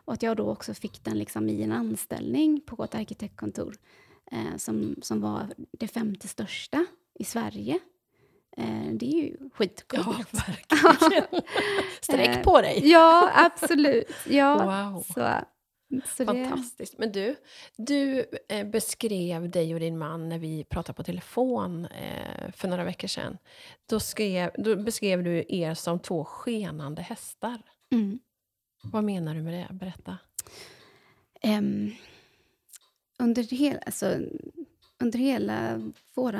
[0.04, 3.76] Och att jag då också fick den liksom i en anställning på ett arkitektkontor
[4.32, 7.78] eh, som, som var det femte största i Sverige
[8.92, 10.06] det är ju skitcoolt.
[10.06, 11.42] Ja, verkligen.
[12.00, 12.78] Sträck på dig!
[12.78, 14.10] Eh, ja, absolut.
[14.28, 15.02] Ja, wow.
[15.02, 15.30] så,
[16.16, 16.92] så Fantastiskt.
[16.92, 16.98] Det...
[16.98, 17.36] Men du,
[17.76, 22.84] du eh, beskrev dig och din man när vi pratade på telefon eh, för några
[22.84, 23.38] veckor sedan.
[23.88, 27.62] Då, skrev, då beskrev du er som två skenande hästar.
[27.92, 28.18] Mm.
[28.82, 29.74] Vad menar du med det?
[29.74, 30.18] Berätta.
[31.42, 31.94] Um,
[33.18, 34.16] under hela, alltså,
[35.00, 36.34] under hela vår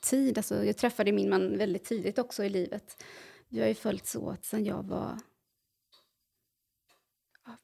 [0.00, 3.04] tid, alltså jag träffade min man väldigt tidigt också i livet.
[3.48, 5.18] Vi har ju följts åt sen jag var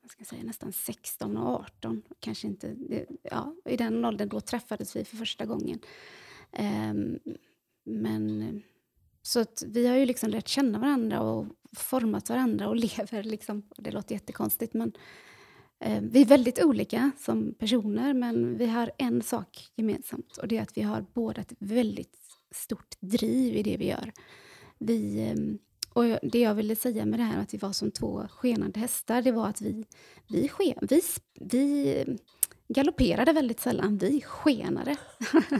[0.03, 2.03] vad ska jag säga, nästan 16 och 18.
[2.21, 2.77] Kanske inte,
[3.23, 5.79] ja, I den åldern då träffades vi för första gången.
[6.59, 7.19] Um,
[7.85, 8.63] men
[9.23, 13.63] så att vi har ju liksom lärt känna varandra och format varandra och lever liksom.
[13.77, 14.93] Det låter jättekonstigt men
[15.85, 20.57] Eh, vi är väldigt olika som personer men vi har en sak gemensamt och det
[20.57, 22.19] är att vi har båda ett väldigt
[22.55, 24.13] stort driv i det vi gör.
[24.79, 25.59] Vi, ehm,
[25.93, 29.23] och det jag ville säga med det här att vi var som två skenande hästar,
[29.23, 29.85] det var att vi,
[30.29, 31.03] vi, ske, vi,
[31.35, 32.05] vi
[32.69, 34.97] galopperade väldigt sällan, vi skenade.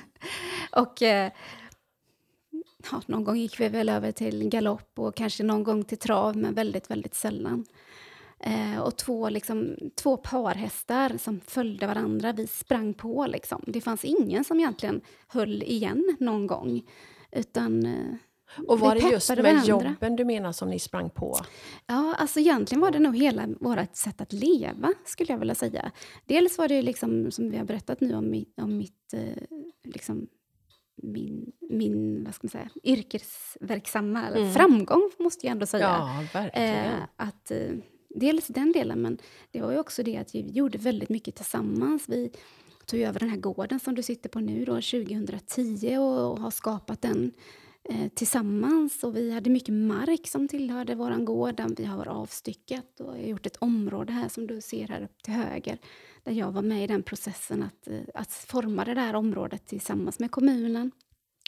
[0.73, 1.33] och eh,
[2.91, 6.37] ja, någon gång gick vi väl över till galopp och kanske någon gång till trav,
[6.37, 7.65] men väldigt, väldigt sällan.
[8.41, 13.27] Eh, och två, liksom, två parhästar som följde varandra, vi sprang på.
[13.27, 13.65] Liksom.
[13.67, 16.83] Det fanns ingen som egentligen höll igen någon gång.
[17.33, 18.15] Utan eh,
[18.69, 19.65] och var det just med varandra.
[19.65, 21.39] jobben du menar som ni sprang på?
[21.87, 25.93] Ja, alltså egentligen var det nog hela vårt sätt att leva, skulle jag vilja säga.
[26.27, 30.27] Dels var det liksom, som vi har berättat nu om, om mitt eh, liksom,
[31.03, 34.53] min, min vad ska man säga, yrkesverksamma mm.
[34.53, 35.85] framgång, måste jag ändå säga.
[35.85, 36.85] Ja, verkligen.
[36.85, 37.73] Eh, att, eh,
[38.15, 39.19] dels den delen, men
[39.51, 42.05] det var ju också det att vi gjorde väldigt mycket tillsammans.
[42.09, 42.31] Vi
[42.87, 46.51] tog över den här gården som du sitter på nu då, 2010 och, och har
[46.51, 47.33] skapat den
[47.89, 49.05] eh, tillsammans.
[49.05, 53.47] Och vi hade mycket mark som tillhörde vår gård, där vi har avstyckat och gjort
[53.47, 55.79] ett område här som du ser här upp till höger,
[56.25, 60.19] där jag var med i den processen att, eh, att forma det där området tillsammans
[60.19, 60.91] med kommunen.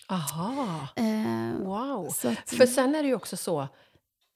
[0.09, 2.07] Aha, Eh, wow.
[2.07, 3.69] att, För sen är det ju också så,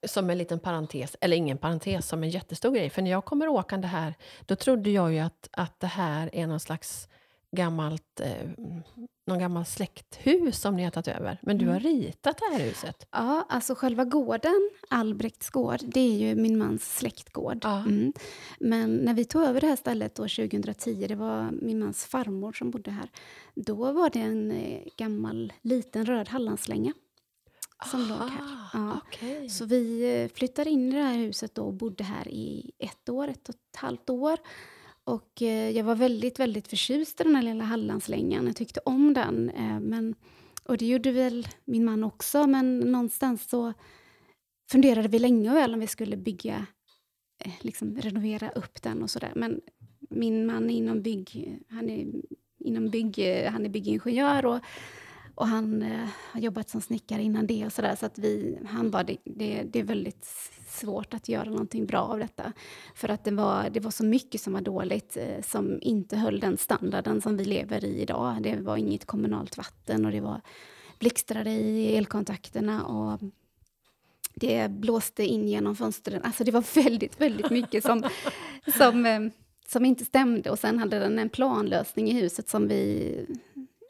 [0.06, 2.90] som en liten parentes, eller ingen parentes, som en jättestor grej.
[2.90, 4.14] För när jag kommer åkande här,
[4.46, 7.08] då trodde jag ju att, att det här är någon slags
[7.56, 8.48] gammalt, eh,
[9.26, 11.38] någon gammal släkthus som ni har tagit över.
[11.42, 11.72] Men du Mm.
[11.74, 13.06] har ritat det här huset.
[13.10, 17.58] Ja, alltså själva gården, Albrekts gård, det är ju min mans släktgård.
[17.62, 17.78] Ja.
[17.78, 18.12] Mm.
[18.60, 22.52] Men när vi tog över det här stället år 2010, det var min mans farmor
[22.52, 23.08] som bodde här,
[23.54, 26.92] då var det en eh, gammal liten röd hallandslänga
[27.86, 28.42] som låg här.
[28.42, 29.00] Aha, Ja.
[29.06, 29.48] okej.
[29.48, 33.08] Så vi eh, flyttade in i det här huset då och bodde här i ett
[33.08, 34.38] år, ett och ett halvt år.
[35.04, 38.46] Och eh, jag var väldigt, väldigt förtjust i den här lilla Hallandslängan.
[38.46, 39.50] Jag tyckte om den.
[39.50, 40.14] Eh, men,
[40.64, 43.72] och det gjorde väl min man också, men någonstans så
[44.70, 46.66] funderade vi länge och väl om vi skulle bygga,
[47.44, 49.32] eh, liksom renovera upp den och sådär.
[49.36, 49.60] Men
[50.10, 52.06] min man är inom bygg, han är
[52.58, 54.58] inom bygg, han är byggingenjör och,
[55.40, 57.96] och han eh, har jobbat som snickare innan det och sådär.
[58.00, 60.24] Så att vi, han bara, det, det, det är väldigt
[60.68, 62.53] svårt att göra någonting bra av detta.
[62.94, 66.40] För att det var, det var så mycket som var dåligt, eh, som inte höll
[66.40, 68.37] den standarden som vi lever i idag.
[68.40, 70.40] Det var inget kommunalt vatten och det var
[70.98, 73.20] blixtrade i elkontakterna och
[74.35, 76.22] det blåste in genom fönstren.
[76.22, 78.03] Alltså det var väldigt, väldigt mycket som,
[78.76, 79.20] som, eh,
[79.66, 80.50] som inte stämde.
[80.50, 83.26] Och sen hade den en planlösning i huset som vi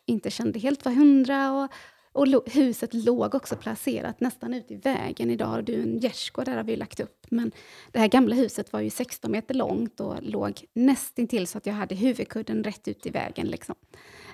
[0.06, 1.52] inte kände helt var hundra.
[1.52, 1.68] Och,
[2.12, 5.30] och huset låg också placerat nästan ute i vägen.
[5.30, 7.26] Idag har du en gärdsgård, där har vi lagt upp.
[7.30, 7.52] Men
[7.92, 11.74] det här gamla huset var ju 16 meter långt och låg nästintill så att jag
[11.74, 13.46] hade huvudkudden rätt ut i vägen.
[13.46, 13.74] Liksom.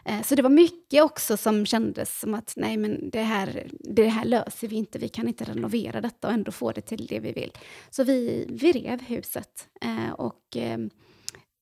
[0.05, 4.09] Eh, så det var mycket också som kändes som att nej men det här, det
[4.09, 7.21] här löser vi inte, vi kan inte renovera detta och ändå få det till det
[7.21, 7.53] vi vill.
[7.91, 9.69] Så vi, vi rev huset.
[9.81, 10.91] Eh, och ehm,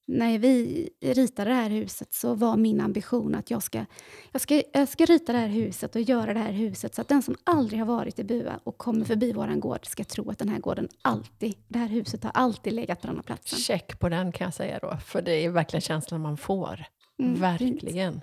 [0.06, 3.84] när vi ritade det här huset så var min ambition att jag ska,
[4.32, 7.08] jag, ska, jag ska rita det här huset och göra det här huset så att
[7.08, 10.38] den som aldrig har varit i Bua och kommer förbi våran gård ska tro att
[10.38, 13.58] den här gården alltid, det här huset har alltid legat på den här platsen.
[13.58, 16.84] Check på den kan jag säga då, för det är verkligen känslan man får.
[17.18, 17.42] Mm, fint.
[17.42, 18.20] verkligen.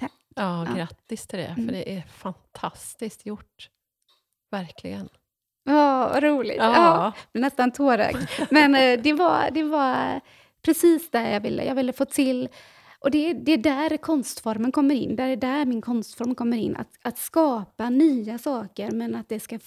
[0.00, 0.12] Tack.
[0.36, 0.74] Ja, Ja.
[0.74, 1.66] grattis till det, Mm.
[1.66, 3.68] för det är fantastiskt gjort.
[4.50, 5.08] Verkligen.
[5.64, 6.56] Ja, roligt.
[6.58, 6.74] Ja.
[6.74, 7.12] Ja.
[7.40, 8.16] nästan tårögd.
[8.50, 10.20] Men eh, det, var, det var
[10.62, 11.64] precis där jag ville.
[11.64, 12.48] Jag ville få till...
[12.98, 15.16] Och det, det är där konstformen kommer in.
[15.16, 16.76] Där är där min konstform kommer in.
[16.76, 19.58] Att, att skapa nya saker, men att det ska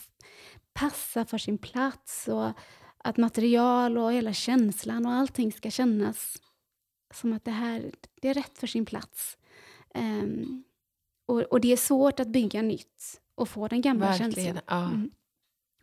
[0.73, 2.27] passa för sin plats.
[2.27, 2.51] Och
[2.97, 6.37] att material och hela känslan och allting ska kännas
[7.13, 9.37] som att det här det är rätt för sin plats.
[9.93, 10.63] Ehm,
[11.25, 14.33] och, och det är svårt att bygga nytt och få den gamla Verkligen.
[14.33, 14.61] känslan.
[14.67, 14.85] Ja.
[14.85, 15.11] Mm.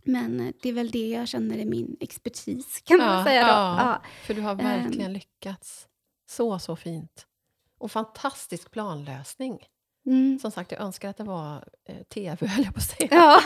[0.05, 3.43] Men eh, det är väl det jag känner är min expertis, kan Ja, man säga
[3.43, 3.49] då.
[3.49, 3.77] ja.
[3.79, 4.03] Ja.
[4.27, 4.59] För du har Ehm.
[4.59, 5.87] verkligen lyckats.
[6.31, 7.27] Så, så fint.
[7.79, 9.59] Och fantastisk planlösning.
[10.07, 10.39] Mm.
[10.39, 13.09] Som sagt, jag önskar att det var eh, tv, höll jag på att säga.
[13.11, 13.41] Ja.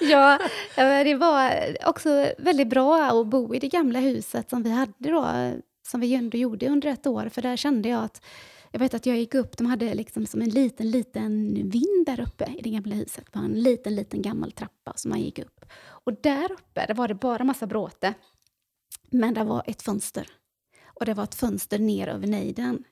[0.76, 4.92] ja, det var också väldigt bra att bo i det gamla huset som vi hade
[5.10, 5.52] då,
[5.86, 8.24] som vi ändå gjorde under ett år, för där kände jag att
[8.74, 12.20] jag vet att jag gick upp, de hade liksom som en liten, liten vind där
[12.20, 13.24] uppe i det gamla huset.
[13.32, 15.64] Det var en liten, liten gammal trappa som man gick upp.
[15.84, 18.14] Och där uppe, där var det bara massa bråte.
[19.10, 20.28] Men det var ett fönster.
[20.84, 22.84] Och det var ett fönster ner över nejden.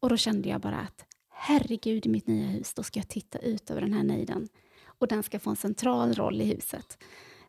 [0.00, 3.38] Och då kände jag bara att herregud, i mitt nya hus, då ska jag titta
[3.38, 4.48] ut över den här nejden.
[4.84, 6.98] Och den ska få en central roll i huset.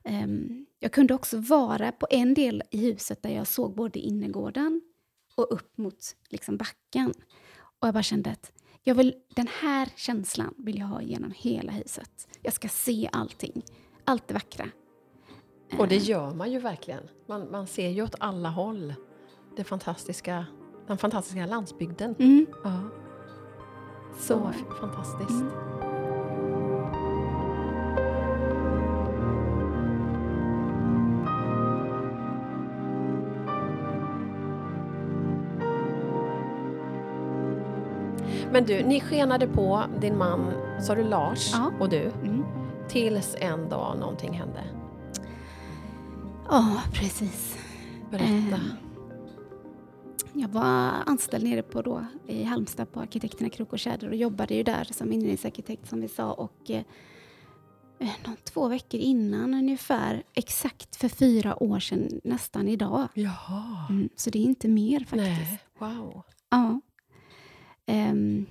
[0.03, 4.81] Um, jag kunde också vara på en del i huset där jag såg både innergården
[5.35, 7.13] och upp mot liksom, backen.
[7.79, 8.51] Och jag bara kände att
[8.83, 12.27] jag vill, den här känslan vill jag ha genom hela huset.
[12.41, 13.63] Jag ska se allting,
[14.05, 14.65] allt det vackra.
[15.77, 17.03] Och det gör man ju verkligen.
[17.27, 18.93] Man, man ser ju åt alla håll
[19.55, 20.45] det fantastiska,
[20.87, 22.15] den fantastiska landsbygden.
[22.19, 22.45] Mm.
[22.63, 22.79] Ja.
[24.19, 25.29] Så fantastiskt.
[25.29, 25.78] Mm.
[38.51, 41.71] Men du, ni skenade på, din man, sa du Lars Ja.
[41.79, 42.43] och du, Mm.
[42.89, 44.63] tills en dag någonting hände.
[46.49, 47.57] Ja, precis.
[48.11, 48.55] Berätta.
[48.55, 48.61] Ehm,
[50.33, 54.53] Jag var anställd nere på då, i Halmstad på Arkitekterna Krok och Tjäder och jobbade
[54.55, 56.31] ju där som inredningsarkitekt som vi sa.
[56.33, 56.83] Och, eh,
[57.99, 63.07] eh, någon, två veckor innan ungefär, exakt för fyra år sedan nästan idag.
[63.13, 63.85] Jaha.
[63.89, 65.17] Mm, så det är inte mer faktiskt.
[65.19, 66.21] Nej, wow.
[66.49, 66.81] Ja.
[67.89, 68.45] Ehm,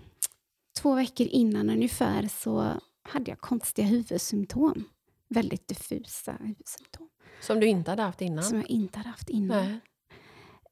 [0.81, 4.85] två veckor innan ungefär så hade jag konstiga huvudsymptom.
[5.29, 7.09] Väldigt diffusa huvudsymptom.
[7.41, 8.45] Som du inte hade haft innan?
[8.45, 9.81] Som jag inte hade haft innan.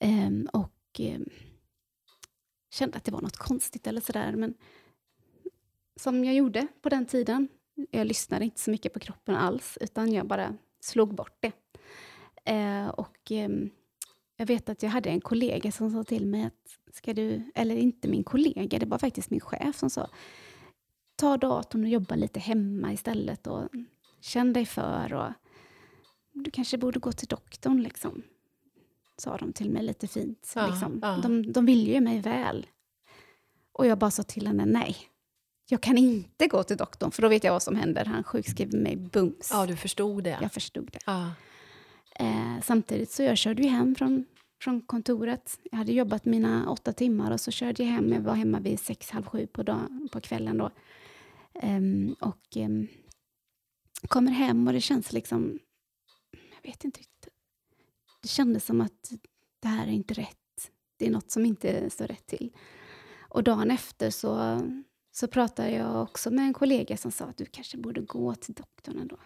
[0.01, 1.29] Ehm, och ehm,
[2.71, 4.33] kände att det var något konstigt eller sådär.
[4.37, 4.55] Men
[5.97, 7.49] som jag gjorde på den tiden.
[7.91, 11.53] Jag lyssnade inte så mycket på kroppen alls, utan jag bara slog bort det.
[12.45, 13.71] Eh, och ehm,
[14.37, 17.77] jag vet att jag hade en kollega som sa till mig att, ska du, eller
[17.77, 20.11] inte min kollega, det var faktiskt min chef som sa,
[21.17, 23.69] ta datorn och jobba lite hemma istället och
[24.21, 25.33] känn dig för och
[26.33, 28.23] du kanske borde gå till doktorn liksom.
[29.19, 30.53] Sa de till mig lite fint.
[30.55, 30.99] Ja, liksom.
[31.03, 31.19] ja.
[31.23, 32.67] De, de vill ju mig väl.
[33.73, 34.97] Och jag bara sa till henne, nej.
[35.69, 38.05] Jag kan inte gå till doktorn, för då vet jag vad som händer.
[38.05, 39.51] Han sjukskriver mig bums.
[39.53, 40.39] Ja, du förstod det.
[40.43, 40.99] Jag förstod det.
[41.07, 41.31] Ja.
[42.19, 44.25] Eh, samtidigt så jag körde ju hem från,
[44.63, 45.59] från kontoret.
[45.71, 48.13] Jag hade jobbat mina åtta timmar och så körde jag hem.
[48.13, 50.71] Jag var hemma vid sex, halv sju på, dag, på kvällen då.
[51.55, 52.89] Ehm, och ehm,
[54.09, 55.59] kommer hem och det känns liksom...
[56.31, 57.29] Jag vet inte riktigt.
[58.23, 59.13] Det kändes som att
[59.61, 60.71] det här är inte rätt.
[60.97, 62.53] Det är något som inte står rätt till.
[63.19, 64.61] Och dagen efter så,
[65.13, 68.55] så pratade jag också med en kollega som sa att du kanske borde gå till
[68.55, 69.17] doktorn ändå.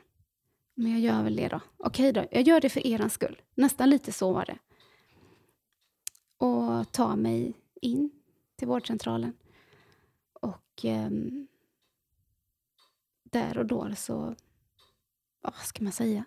[0.80, 1.60] Men jag gör väl det då.
[1.76, 3.42] Okej då, jag gör det för er skull.
[3.54, 4.58] Nästan lite så var det.
[6.36, 8.10] Och ta mig in
[8.56, 9.36] till vårdcentralen.
[10.32, 11.46] Och ehm,
[13.22, 14.34] där och då så,
[15.42, 16.24] ja, vad ska man säga?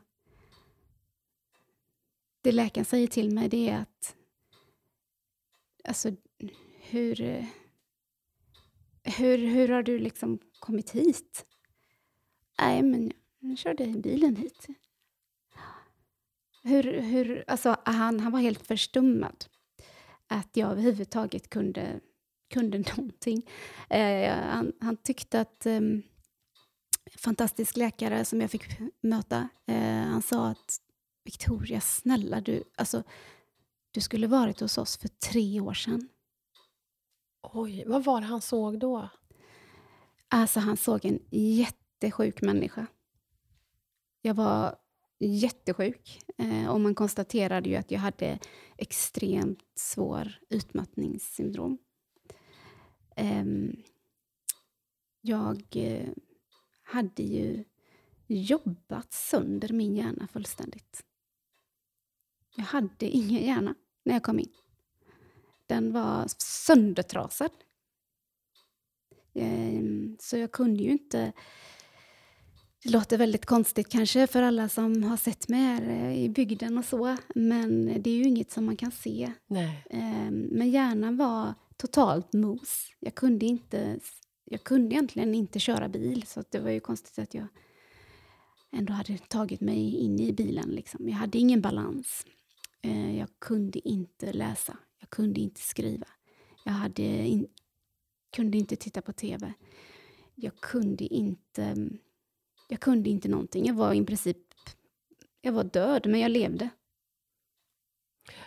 [2.42, 4.16] Det läkaren säger till mig det är att,
[5.84, 6.12] alltså
[6.80, 7.46] hur,
[9.04, 11.46] hur, hur har du liksom kommit hit?
[12.60, 13.14] Nej, men
[13.50, 14.68] jag körde bilen hit.
[16.64, 19.46] Hur, hur, alltså, han, han var helt förstummad.
[20.28, 22.00] Att jag överhuvudtaget kunde,
[22.54, 23.50] kunde någonting.
[23.90, 25.66] Eh, han, han tyckte att...
[25.66, 25.82] Eh,
[27.18, 28.64] fantastisk läkare som jag fick
[29.02, 30.78] möta, eh, han sa att
[31.24, 33.04] Victoria, snälla du, alltså,
[33.92, 36.10] du skulle varit hos oss för tre år sedan.
[37.42, 39.10] Oj, vad var det han såg då?
[40.28, 42.88] Alltså han såg en jättesjuk människa.
[44.26, 44.76] Jag var
[45.20, 48.40] jättesjuk eh, och man konstaterade ju att jag hade
[48.78, 51.78] extremt svår utmattningssyndrom.
[53.16, 53.84] Ehm,
[55.22, 56.10] jag eh,
[56.84, 57.64] hade ju
[58.28, 61.04] jobbat sönder min hjärna fullständigt.
[62.56, 64.54] Jag hade ingen hjärna när jag kom in.
[65.66, 67.52] Den var söndertrasad.
[69.34, 71.34] Ehm, så jag kunde ju inte...
[72.84, 76.78] Det låter väldigt konstigt kanske för alla som har sett mig här eh, i bygden
[76.78, 79.32] och så, men det är ju inget som man kan se.
[79.48, 79.86] Nej.
[79.90, 82.88] Ehm, Men hjärnan var totalt mos.
[83.00, 84.00] Jag kunde, inte,
[84.46, 87.48] jag kunde egentligen inte köra bil, så det var ju konstigt att jag
[88.72, 90.70] ändå hade tagit mig in i bilen.
[90.70, 91.10] Liksom.
[91.10, 92.26] Jag hade ingen balans.
[92.82, 94.78] Eh, Jag kunde inte läsa.
[95.00, 96.08] Jag kunde inte skriva.
[96.66, 97.48] Jag hade in,
[98.36, 99.54] kunde inte titta på tv.
[100.36, 101.76] Jag kunde inte,
[102.68, 103.66] jag kunde inte någonting.
[103.66, 104.38] Jag var i princip
[105.42, 106.70] jag var död, men jag levde.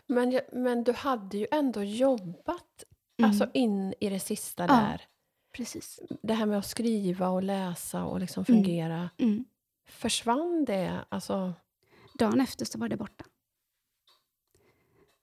[0.06, 2.84] Men, men du hade ju ändå jobbat
[3.18, 3.30] Mm.
[3.30, 4.66] alltså in i det sista Ja.
[4.68, 5.02] där.
[5.52, 6.00] Precis.
[6.22, 8.62] Det här med att skriva och läsa och liksom Mm.
[8.64, 9.10] fungera.
[9.18, 9.44] Mm.
[9.88, 11.04] Försvann det?
[11.08, 11.52] Alltså,
[12.14, 13.24] Dagen efter så var det borta.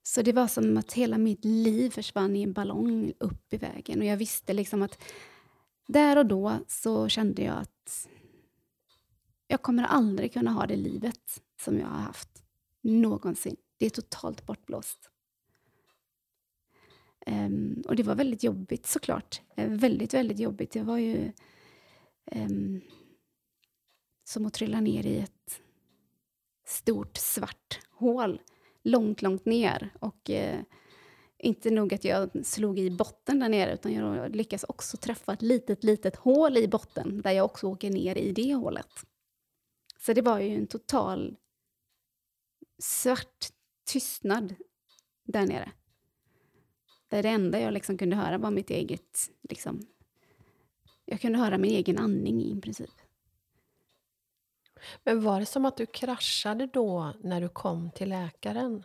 [0.02, 3.98] Så det var som att hela mitt liv försvann i en ballong upp i vägen.
[4.00, 5.02] Och jag visste liksom att
[5.88, 8.08] där och då så kände jag att
[9.46, 12.42] jag kommer aldrig kunna ha det livet som jag har haft
[12.80, 13.56] någonsin.
[13.76, 15.10] Det är totalt bortblåst.
[17.26, 19.40] Um, och det var väldigt jobbigt såklart.
[19.58, 20.72] Uh, väldigt, väldigt jobbigt.
[20.72, 21.32] Det var ju
[22.32, 22.80] um,
[24.24, 25.60] som att trilla ner i ett
[26.66, 28.40] stort svart hål
[28.82, 29.90] långt, långt ner.
[30.00, 30.60] Och uh,
[31.38, 35.42] inte nog att jag slog i botten där nere, utan jag lyckas också träffa ett
[35.42, 39.06] litet, litet hål i botten, där jag också åker ner i det hålet.
[40.06, 41.36] Så det var ju en total
[42.78, 43.46] svart
[43.84, 44.54] tystnad
[45.22, 45.72] där nere.
[47.08, 49.30] Där det enda jag liksom kunde höra var mitt eget...
[49.48, 49.86] Liksom,
[51.04, 52.90] jag kunde höra min egen andning i princip.
[55.04, 58.84] Men var det som att du kraschade då när du kom till läkaren?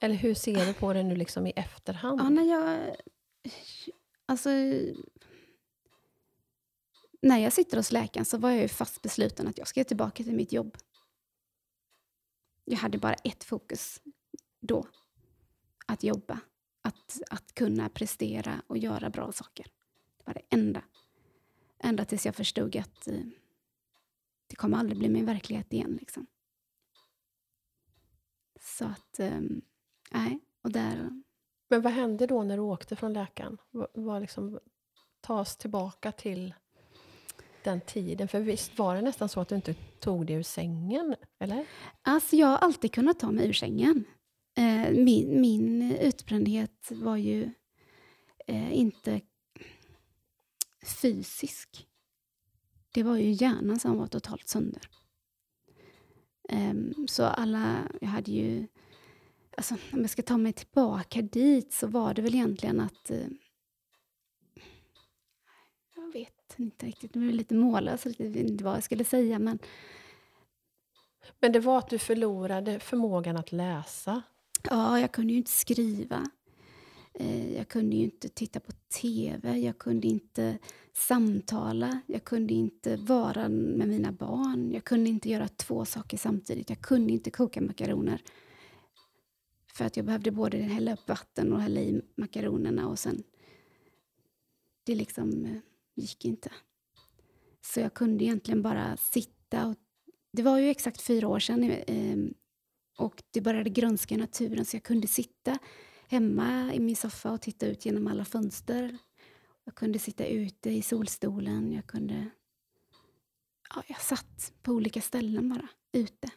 [0.00, 2.20] Eller hur ser du på det nu liksom i efterhand?
[2.20, 2.96] Ja, när jag...
[4.26, 4.50] Alltså...
[7.20, 10.24] När jag sitter hos läkaren så var jag ju fast besluten att jag ska tillbaka
[10.24, 10.76] till mitt jobb.
[12.64, 14.00] Jag hade bara ett fokus
[14.60, 14.86] då.
[15.86, 16.40] Att jobba.
[16.82, 19.66] Att, att kunna prestera och göra bra saker.
[20.16, 20.82] Det var det enda.
[21.78, 23.20] Ända tills jag förstod att eh,
[24.46, 25.96] det kommer aldrig bli min verklighet igen.
[26.00, 26.26] Liksom.
[28.60, 29.40] Så att, eh,
[30.10, 30.40] nej.
[30.62, 31.22] Och där...
[31.68, 33.58] Men vad hände då när du åkte från läkaren?
[33.94, 34.58] Vad liksom,
[35.20, 36.54] tas tillbaka till
[37.70, 38.28] den tiden?
[38.28, 41.16] För visst var det nästan så att du inte tog dig ur sängen?
[41.40, 41.66] Eller?
[42.02, 44.04] Alltså jag har alltid kunnat ta mig ur sängen.
[44.56, 47.50] Eh, min, min utbrändhet var ju
[48.46, 49.20] eh, inte
[51.02, 51.86] fysisk.
[52.94, 54.82] Det var ju hjärnan som var totalt sönder.
[56.48, 56.74] Eh,
[57.08, 58.66] så alla, jag hade ju...
[59.56, 63.10] Alltså, om jag ska ta mig tillbaka dit så var det väl egentligen att...
[63.10, 63.26] Eh,
[66.08, 69.38] jag vet inte riktigt, det blev lite mållös, jag vet inte vad jag skulle säga
[69.38, 69.58] men...
[71.40, 74.22] Men det var att du förlorade förmågan att läsa?
[74.70, 76.30] Ja, jag kunde ju inte skriva.
[77.14, 80.58] Eh, jag kunde ju inte titta på TV, jag kunde inte
[80.92, 86.70] samtala, jag kunde inte vara med mina barn, jag kunde inte göra två saker samtidigt.
[86.70, 88.22] Jag kunde inte koka makaroner.
[89.74, 93.22] För att jag behövde både hälla upp vatten och hälla i makaronerna och sen...
[94.84, 95.56] Det liksom eh,
[96.00, 96.52] gick inte.
[97.60, 99.76] Så jag kunde egentligen bara sitta och...
[100.32, 102.16] Det var ju exakt fyra år sedan eh,
[102.98, 105.58] och det började grönska i naturen så jag kunde sitta
[106.08, 108.98] hemma i min soffa och titta ut genom alla fönster.
[109.64, 111.72] Jag kunde sitta ute i solstolen.
[111.72, 112.30] Jag kunde...
[113.74, 116.30] Ja, jag satt på olika ställen bara, ute.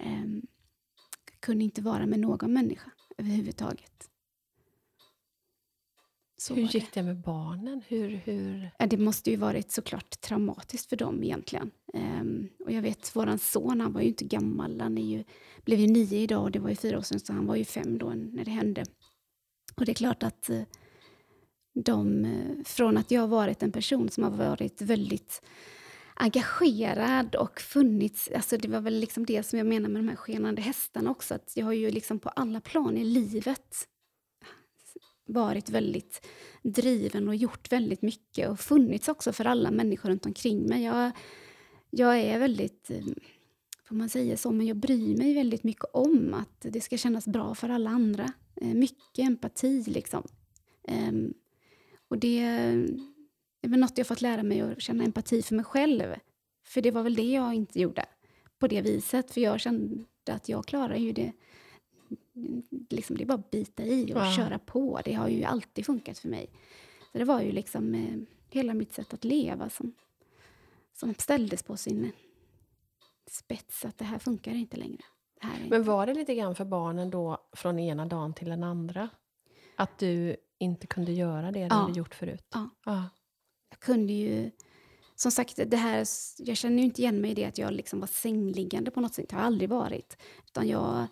[0.00, 0.46] Um,
[1.30, 4.11] jag kunde inte vara med någon människa överhuvudtaget.
[6.42, 7.02] Så hur gick det.
[7.02, 7.82] med barnen?
[7.88, 8.70] Hur, hur...
[8.78, 11.70] Ja, det måste ju varit såklart traumatiskt för dem egentligen.
[11.94, 14.80] Um, och jag vet, vår son, han var ju inte gammal.
[14.80, 15.24] Han är ju,
[15.64, 17.64] blev ju nio idag och det var ju fyra år sedan, så han var ju
[17.64, 18.84] fem då när det hände.
[19.76, 20.62] Och det är klart att uh,
[21.74, 25.42] de, uh, från att jag har varit en person som har varit väldigt
[26.14, 30.16] engagerad och funnits, alltså det var väl liksom det som jag menar med de här
[30.16, 33.88] skenande hästarna också, att jag har ju liksom på alla plan i livet
[35.24, 36.26] varit väldigt
[36.62, 40.84] driven och gjort väldigt mycket och funnits också för alla människor runt omkring mig.
[40.84, 41.10] Jag,
[41.90, 43.04] jag är väldigt, eh,
[43.84, 47.26] får man säga så, men jag bryr mig väldigt mycket om att det ska kännas
[47.26, 48.32] bra för alla andra.
[48.56, 50.22] Eh, mycket empati liksom.
[50.88, 51.34] Ehm,
[52.08, 52.38] och det
[53.62, 56.14] är väl något jag fått lära mig att känna empati för mig själv.
[56.64, 58.06] För det var väl det jag inte gjorde
[58.58, 59.30] på det viset.
[59.30, 61.32] För jag kände att jag klarar ju det
[62.90, 64.32] liksom, det är bara att bita i och ja.
[64.36, 65.00] köra på.
[65.04, 66.50] Det har ju alltid funkat för mig.
[67.12, 68.18] Så det var ju liksom eh,
[68.50, 69.94] hela mitt sätt att leva som,
[70.92, 72.12] som ställdes på sin
[73.30, 73.84] spets.
[73.84, 75.02] Att det här funkar inte längre.
[75.68, 79.08] Men var det lite grann för barnen då från ena dagen till den andra?
[79.76, 81.74] Att du inte kunde göra det du ja.
[81.74, 82.46] hade gjort förut?
[82.52, 82.68] Ja.
[82.84, 83.08] ja.
[83.70, 84.50] Jag kunde ju...
[85.14, 86.06] Som sagt, det här,
[86.38, 89.14] jag känner ju inte igen mig i det att jag liksom var sängliggande på något
[89.14, 89.28] sätt.
[89.28, 90.16] Det har jag aldrig varit.
[90.46, 91.06] Utan jag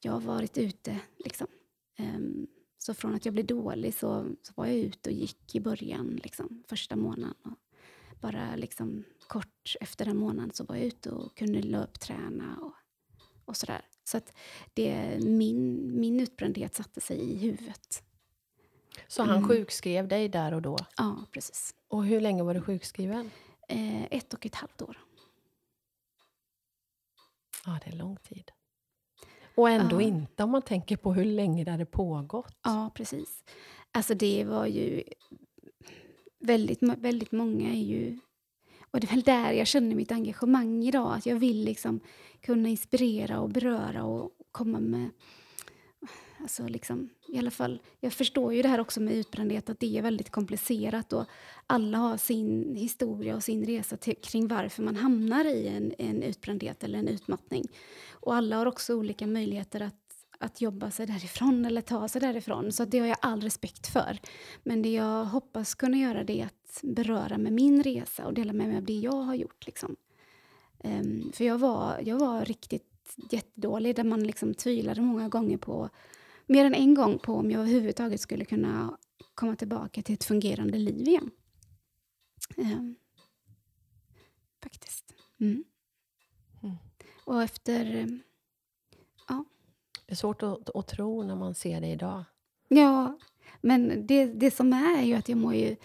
[0.00, 1.00] jag har varit ute.
[1.16, 1.46] Liksom.
[1.98, 2.46] Um,
[2.78, 6.20] så från att jag blev dålig så, så var jag ute och gick i början,
[6.22, 7.34] liksom, första månaden.
[7.42, 7.58] Och
[8.20, 12.74] bara liksom, kort efter en månad så var jag ute och kunde löpträna och,
[13.44, 13.82] och sådär.
[14.04, 14.32] Så att
[14.74, 18.02] det, min, min utbrändhet satte sig i huvudet.
[19.08, 19.48] Så han mm.
[19.48, 20.76] sjukskrev dig där och då?
[20.96, 21.74] Ja, precis.
[21.88, 23.30] Och hur länge var du sjukskriven?
[23.68, 24.98] Eh, ett och ett halvt år.
[27.64, 28.50] Ja, det är lång tid.
[29.60, 30.06] Och ändå ja.
[30.06, 32.56] inte om man tänker på hur länge det hade pågått.
[32.64, 33.44] Ja, precis.
[33.92, 35.02] Alltså det var ju
[36.38, 38.18] väldigt, väldigt många är ju...
[38.90, 41.14] Och det är väl där jag känner mitt engagemang idag.
[41.14, 42.00] Att jag vill liksom
[42.40, 45.10] kunna inspirera och beröra och komma med...
[46.42, 49.98] Alltså liksom, i alla fall, jag förstår ju det här också med utbrändhet, att det
[49.98, 51.12] är väldigt komplicerat.
[51.12, 51.24] Och
[51.66, 56.22] alla har sin historia och sin resa till, kring varför man hamnar i en, en
[56.22, 57.64] utbrändhet eller en utmattning.
[58.12, 59.94] Och alla har också olika möjligheter att
[60.42, 62.72] att jobba sig därifrån eller ta sig därifrån.
[62.72, 64.18] Så det har jag all respekt för.
[64.62, 68.52] Men det jag hoppas kunna göra det är att beröra med min resa och dela
[68.52, 69.66] med mig av det jag har gjort.
[69.66, 69.96] Liksom.
[70.84, 72.90] Um, för jag var, jag var riktigt
[73.30, 75.88] jättedålig, där man liksom tvivlade många gånger på,
[76.50, 78.98] mer än en gång på om jag överhuvudtaget skulle kunna
[79.34, 81.30] komma tillbaka till ett fungerande liv igen.
[82.56, 82.96] Um,
[84.62, 85.14] faktiskt.
[85.40, 85.64] Mm.
[86.62, 86.76] Mm.
[87.24, 87.84] Och efter
[90.06, 92.24] det är svårt att, att tro när man ser det idag.
[92.68, 93.18] Ja,
[93.60, 95.76] men det, det som är ju att jag mår ju...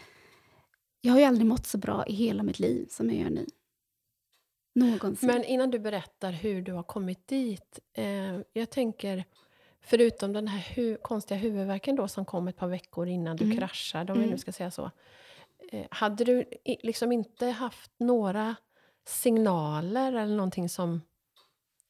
[1.01, 3.45] Jag har ju aldrig mått så bra i hela mitt liv som jag gör nu.
[4.75, 5.27] Någonsin.
[5.27, 7.79] Men innan du berättar hur du har kommit dit.
[7.93, 9.25] Eh, jag tänker,
[9.85, 13.57] förutom den här hu konstiga huvudvärken då som kom ett par veckor innan du mm.
[13.57, 14.29] kraschade, om mm.
[14.29, 14.91] jag nu ska säga så.
[15.71, 16.45] Eh, hade du
[16.83, 18.55] liksom inte haft några
[19.07, 21.01] signaler eller någonting som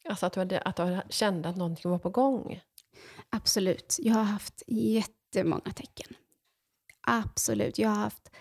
[0.10, 2.62] Alltså att du, hade, att du kände att någonting var på gång?
[3.30, 3.98] Absolut.
[4.00, 6.16] Jag har haft jättemånga tecken.
[7.02, 7.80] Absolut.
[7.80, 8.32] Jag har haft...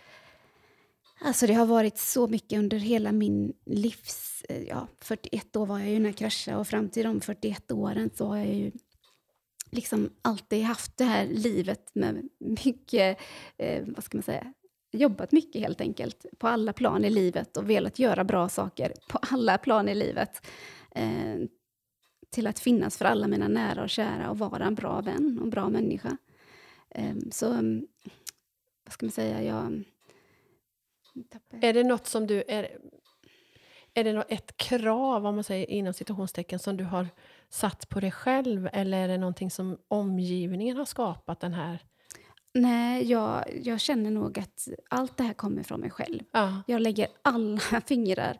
[1.20, 4.44] Alltså det har varit så mycket under hela min livs...
[4.68, 8.10] Ja, 41 år var jag ju när jag kraschade och fram till de 41 åren
[8.14, 8.72] så har jag ju
[9.74, 13.18] liksom alltid haft det här livet med mycket,
[13.56, 14.52] eh, vad ska man säga,
[14.92, 19.18] jobbat mycket helt enkelt på alla plan i livet och velat göra bra saker på
[19.22, 20.46] alla plan i livet
[20.90, 21.36] eh,
[22.30, 25.48] till att finnas för alla mina nära och kära och vara en bra vän och
[25.48, 26.16] bra människa.
[26.90, 27.48] Eh, så,
[28.84, 29.84] vad ska man säga, jag...
[31.60, 32.44] Är det något som du...
[32.48, 32.78] Är,
[33.94, 37.08] är det ett krav, om man säger inom citationstecken, som du har
[37.54, 38.68] satt på dig själv?
[38.72, 41.78] Eller är det någonting som omgivningen har skapat, den här
[42.56, 46.22] Nej, jag, jag känner nog att allt det här kommer från mig själv.
[46.32, 46.62] Ja.
[46.66, 48.38] Jag lägger alla fingrar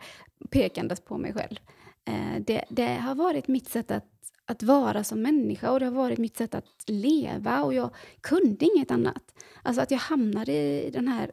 [0.51, 1.57] pekandes på mig själv.
[2.05, 4.05] Eh, det, det, har varit mitt sätt att,
[4.47, 7.91] att vara som människa och det har varit mitt sätt att leva och jag
[8.21, 9.35] kunde inget annat.
[9.63, 11.33] Alltså att jag hamnade i den här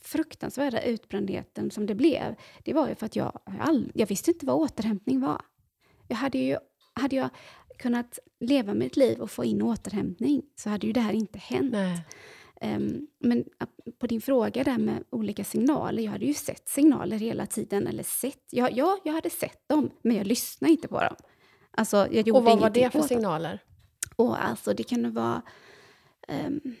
[0.00, 4.46] fruktansvärda utbrändheten som det blev, det var ju för att jag, all, jag visste inte
[4.46, 5.42] vad återhämtning var.
[6.08, 6.56] Jag hade ju,
[7.00, 7.30] hade jag
[7.78, 11.72] kunnat leva mitt liv och få in återhämtning så hade ju det här inte hänt.
[11.72, 12.04] Nej.
[12.62, 13.44] Um, men
[13.98, 17.86] på din fråga där med olika signaler, jag hade ju sett signaler hela tiden.
[17.86, 21.16] Eller sett, ja, ja jag hade sett dem, men jag lyssnade inte på dem.
[21.70, 23.62] Alltså, jag gjorde och vad var det för signaler?
[24.16, 25.42] Och alltså, det kunde vara...
[26.28, 26.76] Um,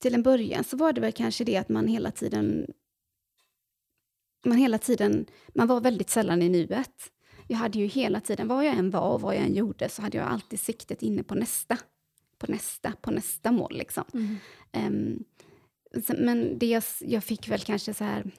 [0.00, 2.66] till en början så var det väl kanske det att man hela tiden...
[4.44, 5.26] Man hela tiden...
[5.54, 7.12] Man var väldigt sällan i nuet.
[7.50, 10.02] Jag hade ju hela tiden, var jag än var och vad jag än gjorde, så
[10.02, 11.78] hade jag alltid siktet inne på nästa
[12.40, 13.78] på nästa, på nästa mål.
[13.78, 14.04] Liksom.
[14.14, 14.36] Mm.
[14.72, 15.24] Um,
[16.18, 18.30] men det jag, jag, fick väl kanske så här...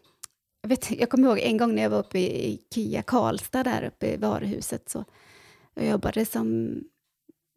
[0.61, 3.83] Jag, vet, jag kommer ihåg en gång när jag var uppe i, Kia Karlstad, där
[3.83, 4.89] uppe i varuhuset.
[4.89, 5.05] Så
[5.73, 6.77] jag jobbade som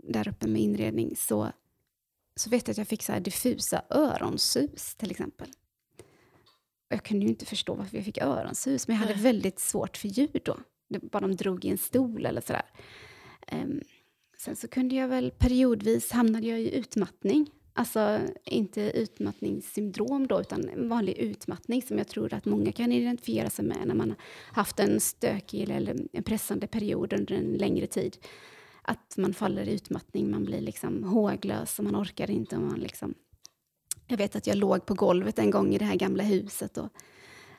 [0.02, 1.16] där uppe med inredning.
[1.16, 1.52] Så,
[2.36, 5.48] så vet jag att jag fick så här diffusa öronsus, till exempel.
[6.88, 10.08] Jag kunde ju inte förstå varför jag fick öronsus, men jag hade väldigt svårt för
[10.08, 10.58] ljud då.
[10.88, 12.66] Bara de drog i en stol eller sådär.
[13.52, 13.80] Um,
[14.44, 17.50] Sen så kunde jag väl periodvis hamnade jag i utmattning.
[17.72, 23.50] Alltså inte utmattningssyndrom då, utan en vanlig utmattning som jag tror att många kan identifiera
[23.50, 24.14] sig med när man
[24.52, 28.16] haft en stökig eller en pressande period under en längre tid.
[28.82, 32.56] Att man faller i utmattning, man blir liksom håglös och man orkar inte.
[32.56, 33.14] Och man liksom...
[34.06, 36.88] Jag vet att jag låg på golvet en gång i det här gamla huset och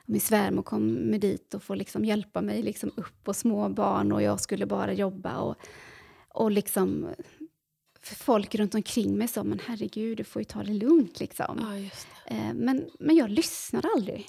[0.06, 4.12] min svärmor kom med dit och får liksom hjälpa mig liksom upp och små barn
[4.12, 5.38] och jag skulle bara jobba.
[5.38, 5.56] Och
[6.36, 7.14] och liksom
[8.02, 11.20] folk runt omkring mig sa, men herregud, du får ju ta det lugnt.
[11.20, 11.58] Liksom.
[11.60, 11.90] Ja,
[12.28, 12.34] det.
[12.34, 14.28] Eh, men, men jag lyssnade aldrig.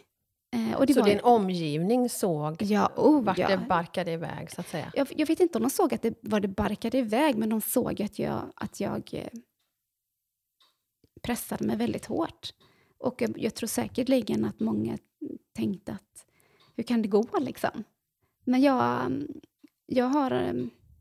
[0.55, 3.47] Eh, och det så var, din omgivning såg ja, oh, vart ja.
[3.47, 4.91] det barkade iväg, så att säga?
[4.95, 7.61] Jag, jag, vet inte om de såg att det, var det barkade iväg, men de
[7.61, 9.27] såg att jag, att jag eh,
[11.21, 12.53] pressade mig väldigt hårt.
[12.97, 14.97] Och jag, jag tror säkerligen att många
[15.53, 16.25] tänkte att,
[16.75, 17.83] hur kan det gå liksom?
[18.43, 19.11] Men jag,
[19.85, 20.31] jag har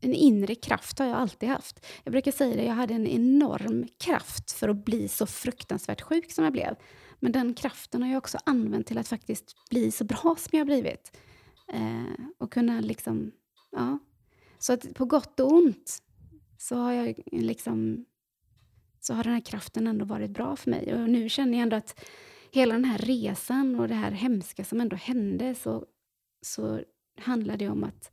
[0.01, 1.85] en inre kraft har jag alltid haft.
[2.03, 6.31] Jag brukar säga det, jag hade en enorm kraft för att bli så fruktansvärt sjuk
[6.31, 6.75] som jag blev.
[7.19, 10.59] Men den kraften har jag också använt till att faktiskt bli så bra som jag
[10.59, 11.17] har blivit.
[11.73, 13.31] Eh, och kunna liksom,
[13.71, 13.99] ja.
[14.59, 15.97] Så att på gott och ont
[16.57, 18.05] så har jag liksom
[19.07, 20.93] så har den här kraften ändå varit bra för mig.
[20.93, 21.99] Och nu känner jag ändå att
[22.51, 25.85] hela den här resan och det här hemska som ändå hände så,
[26.41, 26.81] så
[27.19, 28.11] handlar det om att,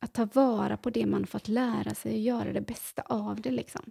[0.00, 3.50] att ta vara på det man fått lära sig och göra det bästa av det.
[3.50, 3.90] Liksom.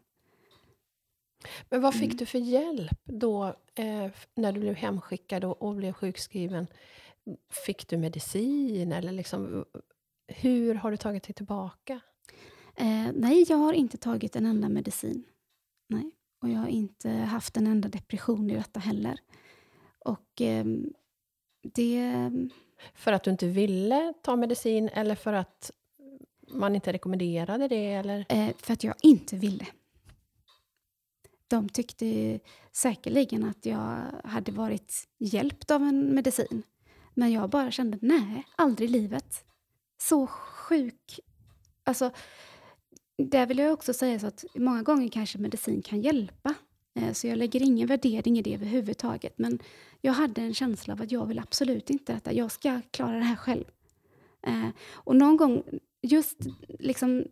[1.70, 2.18] Men vad fick Mm.
[2.18, 3.46] du för hjälp då
[3.76, 6.68] eh, när du blev hemskickad och, och blev sjukskriven?
[7.66, 9.66] Fick du medicin eller liksom,
[10.28, 12.00] hur har du tagit dig tillbaka?
[12.76, 15.24] Eh, nej, jag har inte tagit en enda medicin.
[15.88, 16.12] Nej.
[16.42, 19.20] Och jag har inte haft en enda depression i detta heller.
[20.00, 20.94] Och ehm,
[21.62, 22.32] det...
[22.94, 25.72] För att du inte ville ta medicin eller för att
[26.48, 27.94] man inte rekommenderade det?
[27.94, 28.26] Eller?
[28.30, 29.66] Eh, för att jag inte ville.
[31.48, 32.40] De tyckte
[32.72, 36.64] säkerligen att jag hade varit hjälpt av en medicin.
[37.14, 39.46] Men jag bara kände, nej, aldrig i livet.
[39.98, 41.20] Så sjuk...
[41.84, 42.12] Alltså,
[43.18, 46.54] där vill jag också säga så att många gånger kanske medicin kan hjälpa.
[46.96, 49.34] Eh, Så jag lägger ingen värdering i det överhuvudtaget.
[49.38, 49.60] Men
[50.02, 52.34] jag hade en känsla av att jag vill absolut inte detta.
[52.34, 53.66] Jag ska klara det här själv.
[54.48, 55.64] Eh, Och någon gång,
[56.02, 56.38] just
[56.80, 57.26] liksom...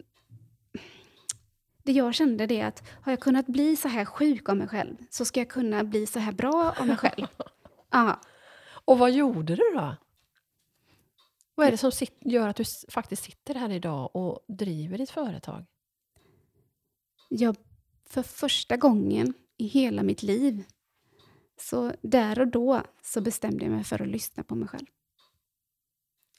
[1.84, 4.96] Det jag kände det att har jag kunnat bli så här sjuk av mig själv
[5.10, 7.28] så ska jag kunna bli så här bra av mig själv.
[7.92, 8.20] Ja.
[8.86, 9.96] Och vad gjorde du då?
[11.56, 15.66] Vad är det som gör att du faktiskt sitter här idag och driver ditt företag?
[17.30, 17.56] Jag
[18.06, 20.64] för första gången i hela mitt liv,
[21.58, 24.86] så där och då, så bestämde jag mig för att lyssna på mig själv.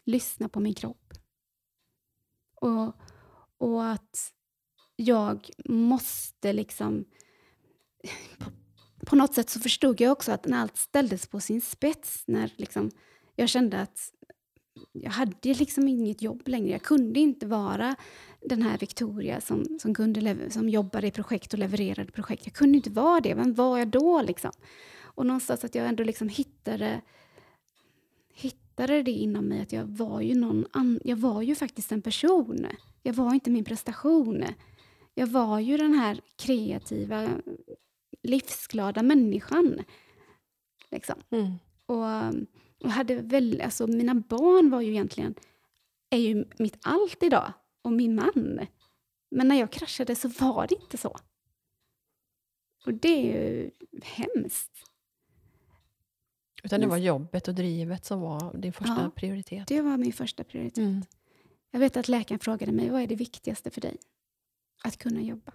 [0.04, 1.14] Lyssna på min kropp.
[2.54, 2.96] Och,
[3.58, 4.32] och att
[4.96, 7.04] jag måste liksom...
[8.38, 8.50] På,
[9.06, 12.54] på något sätt så förstod jag också att när allt ställdes på sin spets, när
[12.56, 12.90] liksom
[13.36, 14.12] jag kände att
[15.02, 16.70] jag hade liksom inget jobb längre.
[16.70, 17.96] Jag kunde inte vara
[18.40, 22.46] den här Victoria som, som, kunde som jobbade i projekt och levererade projekt.
[22.46, 23.34] Jag kunde inte vara det.
[23.34, 24.22] Vem var jag då?
[24.22, 24.50] Liksom?
[25.02, 27.00] Och någonstans att jag ändå liksom hittade,
[28.34, 32.02] hittade det inom mig att jag var ju någon an- Jag var ju faktiskt en
[32.02, 32.66] person.
[33.02, 34.44] Jag var inte min prestation.
[35.14, 37.28] Jag var ju den här kreativa,
[38.22, 39.78] livsglada människan.
[40.90, 41.16] Liksom.
[41.30, 41.52] Mm.
[41.86, 42.34] Och,
[42.84, 45.34] och hade väl, alltså mina barn var ju egentligen,
[46.10, 47.52] är ju mitt allt idag.
[47.82, 48.60] Och min man.
[49.30, 51.16] Men när jag kraschade så var det inte så.
[52.86, 53.70] Och det är ju
[54.02, 54.90] hemskt.
[56.62, 59.10] Utan det var jobbet och drivet som var din första Ja.
[59.16, 59.68] prioritet?
[59.68, 60.78] Det var min första prioritet.
[60.78, 61.02] Mm.
[61.70, 63.96] Jag vet att läkaren frågade mig, vad är det viktigaste för dig?
[64.84, 65.52] Att kunna jobba.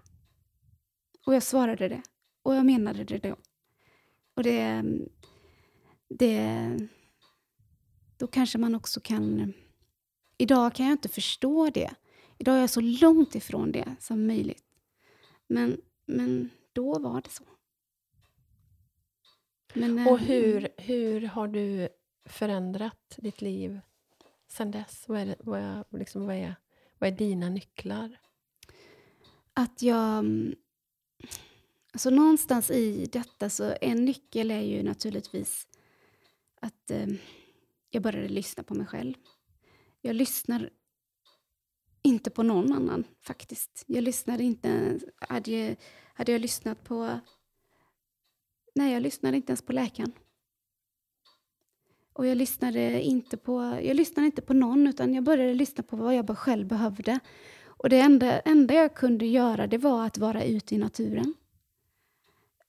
[1.25, 2.01] Och jag svarade det.
[2.43, 3.35] Och jag menade det då.
[4.35, 4.83] Och det...
[6.09, 6.77] det
[8.21, 9.53] då kanske man också kan...
[10.37, 11.91] Idag kan jag inte förstå det.
[12.37, 14.65] Idag är jag så långt ifrån det som möjligt.
[15.47, 17.43] Men, men då var det så.
[19.73, 21.89] Men, eh, Och hur, hur har du
[22.25, 23.79] förändrat ditt liv
[24.47, 25.07] sen dess?
[25.07, 26.55] Vad är, vad är, liksom, vad är,
[26.97, 28.17] vad är dina nycklar?
[29.53, 30.25] att jag...
[31.93, 35.67] Alltså någonstans i detta så en nyckel är ju naturligtvis
[36.61, 37.07] att eh,
[37.91, 39.13] jag började lyssna på mig själv.
[40.01, 40.69] Jag lyssnar
[42.01, 43.83] inte på någon annan faktiskt.
[43.87, 44.99] Jag lyssnade inte...
[45.17, 45.75] Hade jag,
[46.13, 47.19] hade jag lyssnat på...
[48.75, 50.11] Nej, jag lyssnade inte ens på läkaren.
[52.13, 55.95] Och jag lyssnade inte på, jag lyssnade inte på någon utan jag började lyssna på
[55.95, 57.19] vad jag själv behövde.
[57.63, 61.33] Och det enda, enda jag kunde göra det var att vara ute i naturen.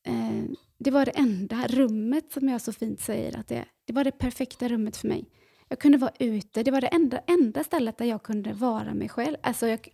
[0.02, 0.44] Eh,
[0.78, 3.68] det var det enda rummet som jag så fint säger att det är.
[3.92, 5.24] Det var det perfekta rummet för mig.
[5.68, 6.62] Jag kunde vara ute.
[6.62, 9.36] Det var det enda, enda stället där jag kunde vara mig själv.
[9.42, 9.88] Alltså jag,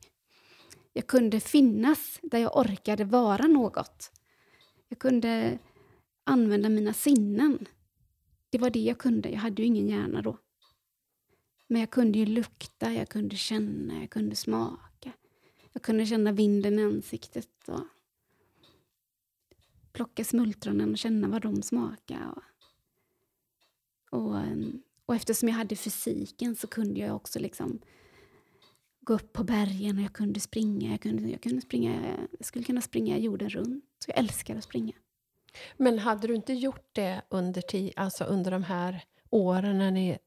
[0.92, 4.12] jag kunde finnas där jag orkade vara något.
[4.88, 5.59] Jag kunde
[6.24, 7.68] använda mina sinnen.
[8.51, 9.28] Det var det jag kunde.
[9.28, 10.38] Jag hade ju ingen hjärna då.
[11.66, 15.12] Men jag kunde ju lukta, jag kunde känna, jag kunde smaka.
[15.72, 17.86] Jag kunde känna vinden i ansiktet och
[19.92, 22.26] plocka smultronen och känna vad de smakade.
[22.36, 22.42] Och,
[24.11, 27.79] och, em, och eftersom jag hade fysiken så kunde jag också liksom
[29.01, 30.91] gå upp på bergen och jag kunde springa.
[30.91, 33.85] Jag, kunde, jag, kunde springa, jag skulle kunna springa jorden runt.
[34.05, 34.93] Så jag älskar att springa.
[35.77, 40.19] Men hade du inte gjort det under, ti- alltså under de här åren när ni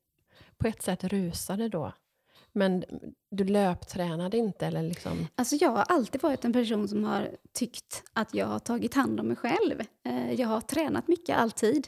[0.57, 1.93] på ett sätt rusade då?
[2.53, 2.83] Men
[3.29, 4.65] du löptränade inte?
[4.67, 5.27] Eller liksom...
[5.35, 9.19] Alltså jag har alltid varit en person som har tyckt att jag har tagit hand
[9.19, 9.81] om mig själv.
[10.03, 11.87] Eh, Jag har tränat mycket, alltid.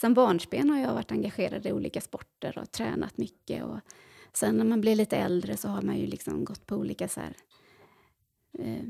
[0.00, 3.64] Sen barnsben har jag varit engagerad i olika sporter och tränat mycket.
[3.64, 3.78] Och
[4.32, 7.20] sen när man blir lite äldre så har man ju liksom gått på olika så
[7.20, 7.36] här,
[8.58, 8.84] eh,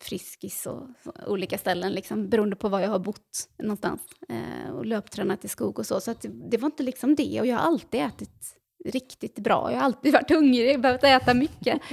[0.00, 0.88] Friskis och
[1.26, 4.00] olika ställen, liksom, beroende på var jag har bott någonstans.
[4.28, 6.00] Eh, och löptränat i skog och så.
[6.00, 7.40] Så det, det var inte liksom det.
[7.40, 9.72] Och jag har alltid ätit riktigt bra.
[9.72, 11.80] Jag har alltid varit hungrig, behövt äta mycket.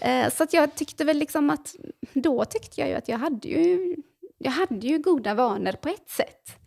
[0.00, 1.74] Eh, så att jag tyckte väl liksom att...
[2.12, 3.96] Då tyckte jag ju att jag hade ju,
[4.38, 6.61] jag hade ju goda vanor på ett sätt.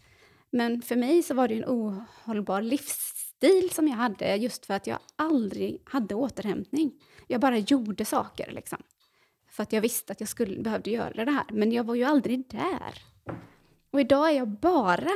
[0.55, 4.87] Men för mig så var det en ohållbar livsstil som jag hade just för att
[4.87, 6.91] jag aldrig hade återhämtning.
[7.27, 8.77] Jag bara gjorde saker liksom.
[9.51, 11.45] För att jag visste att jag skulle, behövde göra det här.
[11.51, 12.93] Men jag var ju aldrig där.
[13.91, 15.11] Och idag är jag bara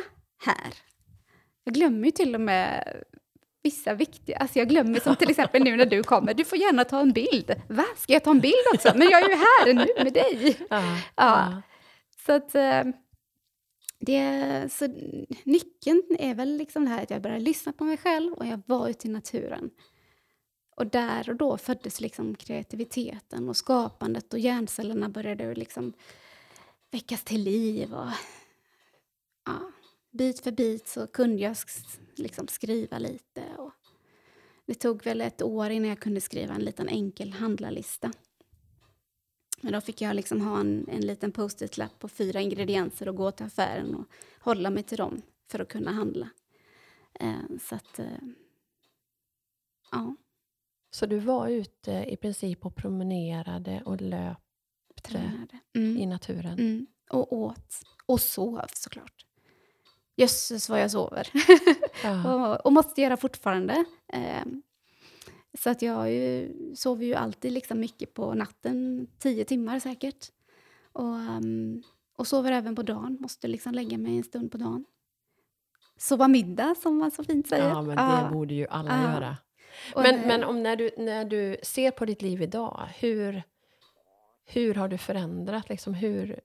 [0.45, 0.73] här.
[1.63, 2.95] Jag glömmer ju till och med
[3.63, 4.37] vissa viktiga...
[4.37, 6.33] Alltså jag glömmer som till exempel nu när du kommer.
[6.33, 7.61] Du får gärna ta en bild.
[7.67, 7.85] Va?
[7.97, 8.91] Ska jag ta en bild också?
[8.95, 10.57] Men jag är ju här nu med dig.
[10.69, 11.61] Ja, Ja.
[12.25, 12.55] Så att...
[13.99, 14.87] Det, så
[15.43, 18.61] nyckeln är väl liksom det här att jag började lyssna på mig själv och jag
[18.65, 19.69] var ute i naturen.
[20.75, 25.93] Och där och då föddes liksom kreativiteten och skapandet och hjärncellerna började liksom
[26.91, 27.93] väckas till liv.
[27.93, 28.09] Och,
[29.45, 29.71] ja,
[30.11, 31.55] bit för bit så kunde jag
[32.15, 33.43] liksom skriva lite.
[33.57, 33.71] Och
[34.65, 38.11] det tog väl ett år innan jag kunde skriva en liten enkel handlarlista.
[39.61, 43.31] Men då fick jag liksom ha en, en liten post-it-lapp på fyra ingredienser och gå
[43.31, 44.05] till affären och
[44.39, 46.29] hålla mig till dem för att kunna handla.
[47.19, 47.99] Eh, så att...
[47.99, 48.05] Eh,
[49.91, 50.15] ja.
[50.91, 55.59] Så du var ute i princip och promenerade och löpte tränade.
[55.73, 56.09] i Mm.
[56.09, 56.53] naturen?
[56.59, 56.87] Mm.
[57.09, 57.81] Och åt.
[58.05, 59.25] Och sov såklart.
[60.15, 61.27] Jösses vad jag sover.
[62.03, 62.33] Ja.
[62.55, 63.85] och, och måste göra fortfarande.
[64.13, 64.45] Eh,
[65.57, 70.31] så att jag ju, sover ju alltid liksom mycket på natten, tio timmar säkert.
[70.91, 71.83] Och, ehm,
[72.15, 74.85] och sover även på dagen, måste liksom lägga mig en stund på dagen.
[75.97, 77.67] Sova middag, som man så fint säger.
[77.69, 78.29] ja, men det Ja.
[78.33, 79.13] borde ju alla Ja.
[79.13, 79.37] göra.
[79.95, 83.43] Men, det- men om när, du, när du ser på ditt liv idag, hur,
[84.45, 85.69] hur har du förändrat?
[85.69, 86.39] Liksom, hur,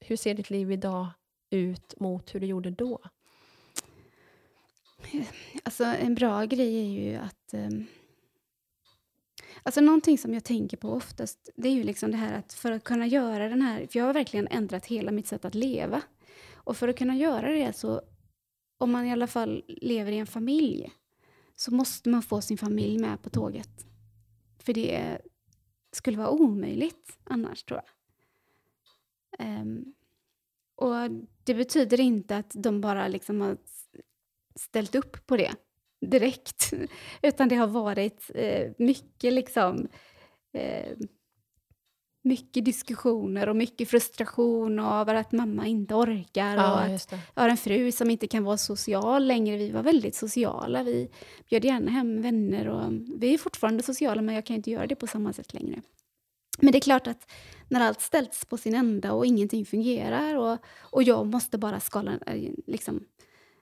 [0.00, 1.06] hur ser ditt liv idag
[1.50, 2.98] ut mot hur det gjorde då?
[5.62, 7.54] Alltså en bra grej är ju att...
[7.54, 7.86] Um,
[9.62, 12.72] alltså någonting som jag tänker på oftast, det är ju liksom det här att för
[12.72, 13.86] att kunna göra den här...
[13.86, 16.02] För jag har verkligen ändrat hela mitt sätt att leva.
[16.54, 18.02] Och för att kunna göra det så,
[18.78, 20.92] om man i alla fall lever i en familj,
[21.56, 23.86] så måste man få sin familj med på tåget.
[24.58, 25.20] För det
[25.92, 27.90] skulle vara omöjligt annars, tror jag.
[29.46, 29.94] Um,
[30.74, 30.94] och
[31.44, 33.56] det betyder inte att de bara liksom har
[34.54, 35.54] ställt upp på det
[36.00, 36.72] direkt.
[37.22, 39.88] Utan det har varit eh, mycket liksom...
[40.52, 40.96] Eh,
[42.22, 47.18] mycket diskussioner och mycket frustration över att mamma inte orkar och Ja, att just det.
[47.34, 49.56] jag har en fru som inte kan vara social längre.
[49.56, 50.82] Vi var väldigt sociala.
[50.82, 51.10] Vi
[51.50, 54.94] bjöd gärna hem vänner och vi är fortfarande sociala men jag kan inte göra det
[54.94, 55.82] på samma sätt längre.
[56.58, 57.30] Men det är klart att
[57.68, 62.18] när allt ställs på sin ända och ingenting fungerar och, och jag måste bara skala,
[62.26, 63.04] eh, liksom,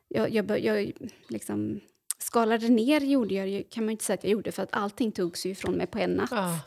[0.09, 0.93] jag, jag, jag
[1.29, 1.81] liksom
[2.19, 4.69] skalade ner gjorde jag ju, kan man ju inte säga att jag gjorde för att
[4.73, 6.31] allting togs ju ifrån mig på en natt.
[6.31, 6.61] Ja.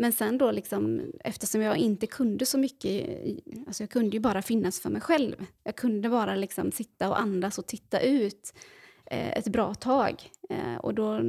[0.00, 3.20] Men sen då, liksom, eftersom jag inte kunde så mycket,
[3.66, 5.46] alltså jag kunde ju bara finnas för mig själv.
[5.64, 8.54] Jag kunde bara liksom sitta och andas och titta ut
[9.06, 10.30] eh, ett bra tag.
[10.50, 11.20] Eh, och då,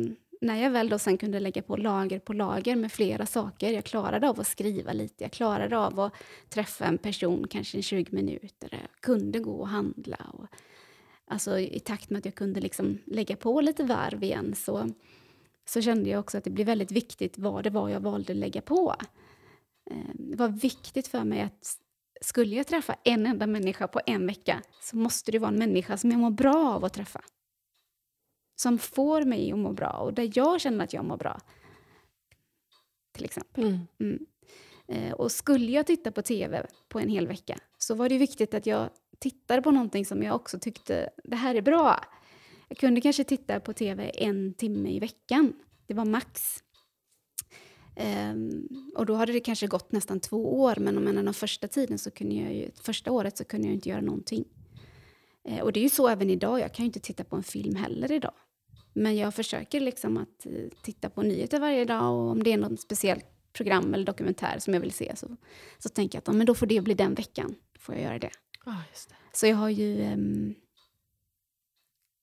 [0.42, 3.84] när jag väl då sen kunde lägga på lager på lager med flera saker, jag
[3.84, 6.14] klarade av att skriva lite, jag klarade av att
[6.50, 10.18] träffa en person kanske i 20 minuter, jag kunde gå och handla.
[10.34, 10.48] Och,
[11.30, 14.90] alltså i takt med att jag kunde liksom lägga på lite varv igen så
[15.70, 18.38] så kände jag också att det blev väldigt viktigt vad det var jag valde att
[18.40, 18.96] lägga på.
[19.92, 21.78] Eh, Det var viktigt för mig att
[22.22, 25.98] skulle jag träffa en enda människa på en vecka så måste det vara en människa
[25.98, 27.22] som jag mår bra av att träffa.
[28.56, 31.40] Som får mig att må bra och där jag känner att jag mår bra.
[33.12, 33.64] Till exempel.
[33.64, 33.88] Mm.
[34.00, 34.26] Mm.
[34.88, 38.54] Eh, Och skulle jag titta på tv på en hel vecka så var det viktigt
[38.54, 38.90] att jag
[39.20, 42.00] tittade på någonting som jag också tyckte, det här är bra.
[42.68, 45.54] Jag kunde kanske titta på tv en timme i veckan.
[45.88, 46.64] Det var max.
[48.32, 51.68] Um, och då hade det kanske gått nästan två år, men om jag den första
[51.68, 54.46] tiden så kunde jag ju, första året så kunde jag inte göra någonting.
[55.50, 57.44] Uh, och det är ju så även idag, jag kan ju inte titta på en
[57.44, 58.34] film heller idag.
[58.94, 62.58] Men jag försöker liksom att uh, titta på nyheter varje dag och om det är
[62.58, 65.28] något speciellt program eller dokumentär som jag vill se så,
[65.78, 67.56] så tänker jag att ja, men då får det bli den veckan.
[67.74, 68.32] Då får jag göra det.
[68.70, 69.16] Ah, just det.
[69.32, 70.14] Så jag har ju...
[70.14, 70.56] Um,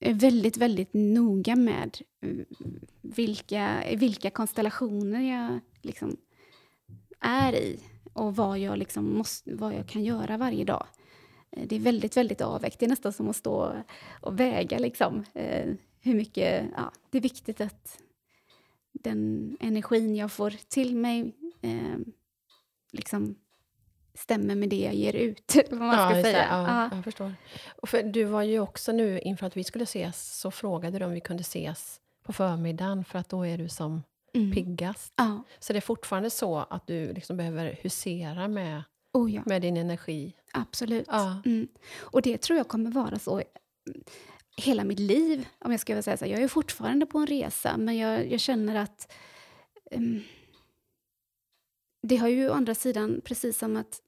[0.01, 2.45] är väldigt, väldigt noga med eh,
[3.03, 6.17] vilka, vilka konstellationer jag liksom
[7.21, 7.81] är i
[8.13, 10.87] och vad jag, liksom måste, vad jag kan göra varje dag.
[11.51, 12.79] Eh, det är väldigt, väldigt avvägt.
[12.79, 13.83] Det är nästan som att stå
[14.21, 14.79] och väga.
[14.79, 15.25] Liksom.
[15.35, 18.03] Eh, hur mycket, ja, det är viktigt att
[18.93, 21.99] den energin jag får till mig eh,
[22.93, 23.35] liksom
[24.17, 25.57] stämmer med det jag ger ut.
[25.71, 26.33] Vad man ska just det.
[26.33, 26.47] säga.
[26.51, 26.97] Ja, Ja.
[26.97, 27.35] Jag förstår.
[27.77, 31.05] Och för du var ju också nu, inför att vi skulle ses, så frågade du
[31.05, 34.03] om vi kunde ses på förmiddagen, för att då är du som
[34.35, 34.53] Mm.
[34.53, 35.12] piggast.
[35.17, 35.43] Ja.
[35.59, 39.77] Så det är fortfarande så att du liksom behöver husera med, Oh ja, med din
[39.77, 40.33] energi.
[40.53, 41.07] absolut.
[41.11, 41.41] Ja.
[41.45, 41.69] Mm.
[42.01, 43.43] Och det tror jag kommer vara så
[44.57, 45.49] hela mitt liv.
[45.59, 46.27] Om jag ska säga så.
[46.27, 49.12] Jag är fortfarande på en resa, men jag, jag känner att...
[49.91, 50.23] ehm,
[52.03, 54.01] det har ju å andra sidan, precis som att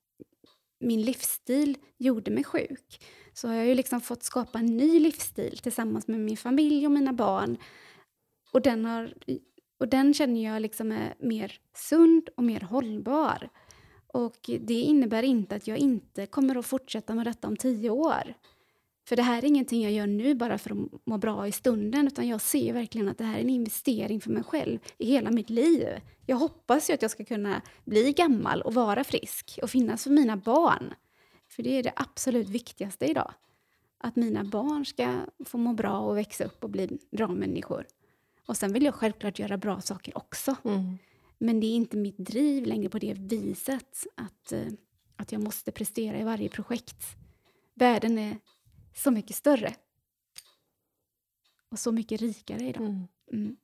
[0.80, 5.58] min livsstil gjorde mig sjuk, så har jag ju liksom fått skapa en ny livsstil
[5.58, 7.56] tillsammans med min familj och mina barn.
[8.52, 9.14] Och den, har,
[9.80, 13.48] och den känner jag liksom är mer sund och mer hållbar.
[14.06, 18.34] Och det innebär inte att jag inte kommer att fortsätta med detta om tio år.
[19.08, 22.06] För det här är ingenting jag gör nu bara för att må bra i stunden,
[22.06, 25.30] utan jag ser verkligen att det här är en investering för mig själv i hela
[25.30, 25.86] mitt liv.
[26.26, 30.10] Jag hoppas ju att jag ska kunna bli gammal och vara frisk och finnas för
[30.10, 30.94] mina barn.
[31.48, 33.32] För det är det absolut viktigaste idag.
[33.98, 37.86] Att mina barn ska få må bra och växa upp och bli bra människor.
[38.46, 40.56] Och sen vill jag självklart göra bra saker också.
[40.64, 40.98] Mm.
[41.38, 44.66] Men det är inte mitt driv längre på det viset att, eh,
[45.16, 47.04] att jag måste prestera i varje projekt.
[47.74, 48.36] Världen är
[48.94, 49.74] så mycket större.
[51.70, 52.82] Och så mycket rikare idag.
[52.82, 53.08] Mm.
[53.32, 53.56] Mm.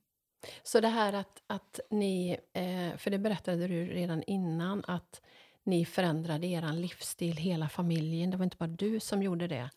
[0.63, 5.21] Så det här att, att ni, eh, för det berättade du redan innan, att
[5.63, 8.31] ni förändrade er livsstil, hela familjen.
[8.31, 9.69] Det var inte bara du som gjorde det.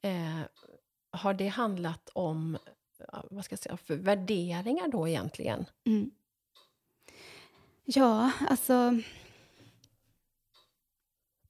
[0.00, 0.40] Eh,
[1.10, 2.58] har det handlat om
[3.30, 5.64] vad ska jag säga, för värderingar då egentligen?
[5.86, 6.10] Mm.
[7.84, 9.00] Ja, alltså...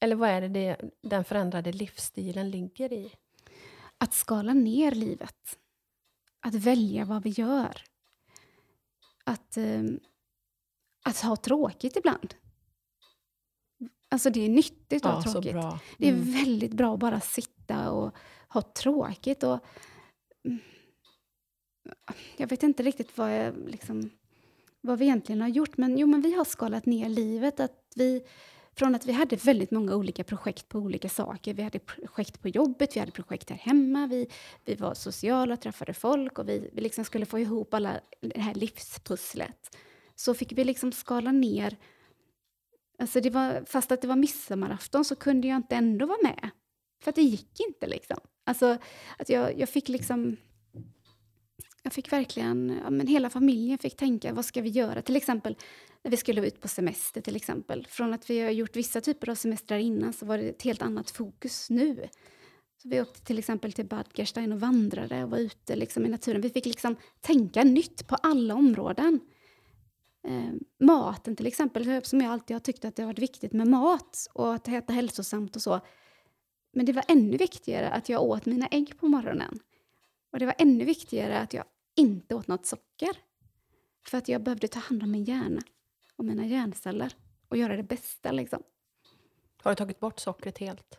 [0.01, 3.13] Eller vad är det, det den förändrade livsstilen ligger i?
[3.99, 5.59] Att skala ner livet.
[6.41, 7.83] Att välja vad vi gör.
[9.25, 9.83] Att, eh,
[11.05, 12.35] att ha tråkigt ibland.
[14.11, 15.53] Alltså det är nyttigt att Ja, ha tråkigt.
[15.53, 15.81] bra.
[15.99, 16.33] Det är Mm.
[16.33, 18.15] väldigt bra att bara sitta och
[18.49, 19.43] ha tråkigt.
[19.43, 19.59] Och,
[20.45, 20.59] mm,
[22.37, 24.11] jag vet inte riktigt vad, jag, liksom,
[24.81, 27.61] vad vi egentligen har gjort, men, jo, men vi har skalat ner livet.
[27.61, 28.23] Att vi,
[28.79, 31.55] från att vi hade väldigt många olika projekt på olika saker.
[31.55, 34.27] Vi hade projekt på jobbet, vi hade projekt här hemma, vi,
[34.65, 38.55] vi var sociala, träffade folk och vi, vi liksom skulle få ihop alla det här
[38.55, 39.77] livspusslet.
[40.15, 41.77] Så fick vi liksom skala ner
[43.01, 46.51] Alltså det var, fast att det var midsommarafton så kunde jag inte ändå vara med.
[47.03, 48.19] För att det gick inte liksom.
[48.45, 48.79] Alltså
[49.19, 50.37] att jag, jag fick liksom...
[51.83, 55.03] Jag fick verkligen, ja, men hela familjen fick tänka, vad ska vi göra?
[55.03, 55.57] Till exempel
[56.05, 57.87] när vi skulle ut på semester till exempel.
[57.91, 60.83] Från att vi har gjort vissa typer av semestrar innan så var det ett helt
[60.83, 62.09] annat fokus nu.
[62.83, 66.09] Så vi åkte till exempel till Bad Gerstein och vandrade och var ute liksom i
[66.09, 66.41] naturen.
[66.41, 69.21] Vi fick liksom tänka nytt på alla områden.
[70.29, 73.67] Eh, maten till exempel, som jag alltid har tyckt att det har varit viktigt med
[73.67, 75.81] mat och att äta hälsosamt och så.
[76.73, 79.59] Men det var ännu viktigare att jag åt mina ägg på morgonen.
[80.33, 81.65] Och det var ännu viktigare att jag
[81.97, 83.17] inte åt något socker.
[84.07, 85.63] För att jag behövde ta hand om min hjärna
[86.19, 87.13] och mina hjärnceller
[87.49, 88.63] och göra det bästa liksom.
[89.63, 90.99] Har du tagit bort sockret helt?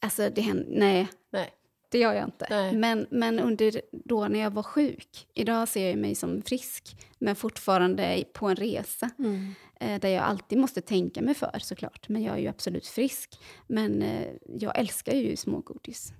[0.00, 1.50] Alltså, det händer, nej, Nej.
[1.90, 2.46] det gör jag inte.
[2.50, 2.76] Nej.
[2.76, 7.36] Men, men under då när jag var sjuk, idag ser jag mig som frisk, men
[7.36, 9.10] fortfarande på en resa.
[9.18, 9.54] Mm.
[9.80, 12.08] Eh, där jag alltid måste tänka mig för såklart.
[12.08, 13.38] Men jag är ju absolut frisk.
[13.66, 16.12] Men eh, jag älskar ju smågodis.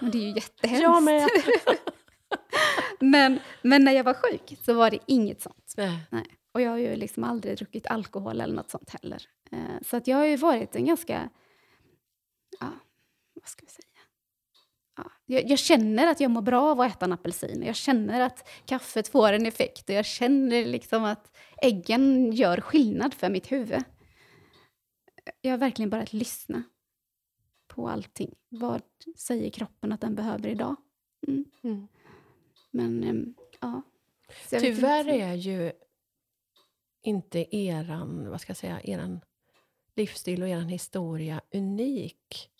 [0.00, 0.82] Och det är ju jättehemskt.
[0.82, 1.28] Jag med!
[3.00, 5.74] men, men när jag var sjuk så var det inget sånt.
[5.76, 5.98] Nej.
[6.10, 6.24] Nej.
[6.58, 9.22] Och jag har ju liksom aldrig druckit alkohol eller något sånt heller.
[9.50, 11.30] Eh, så att jag har ju varit en ganska...
[12.60, 12.70] Ja,
[13.34, 13.86] vad ska vi säga?
[14.96, 17.62] Ja, jag, jag känner att jag mår bra av att äta en apelsin.
[17.62, 19.88] Jag känner att kaffet får en effekt.
[19.88, 23.84] Och jag känner liksom att äggen gör skillnad för mitt huvud.
[25.40, 26.62] Jag har verkligen börjat lyssna
[27.66, 28.34] på allting.
[28.48, 28.82] Vad
[29.16, 30.76] säger kroppen att den behöver idag?
[31.26, 31.44] Mm.
[31.62, 31.88] Mm.
[32.70, 33.82] Men, ehm, ja.
[34.50, 35.72] Tyvärr är ju
[37.02, 39.20] inte eran, vad ska jag säga, eran
[39.96, 42.50] livsstil och eran historia unik.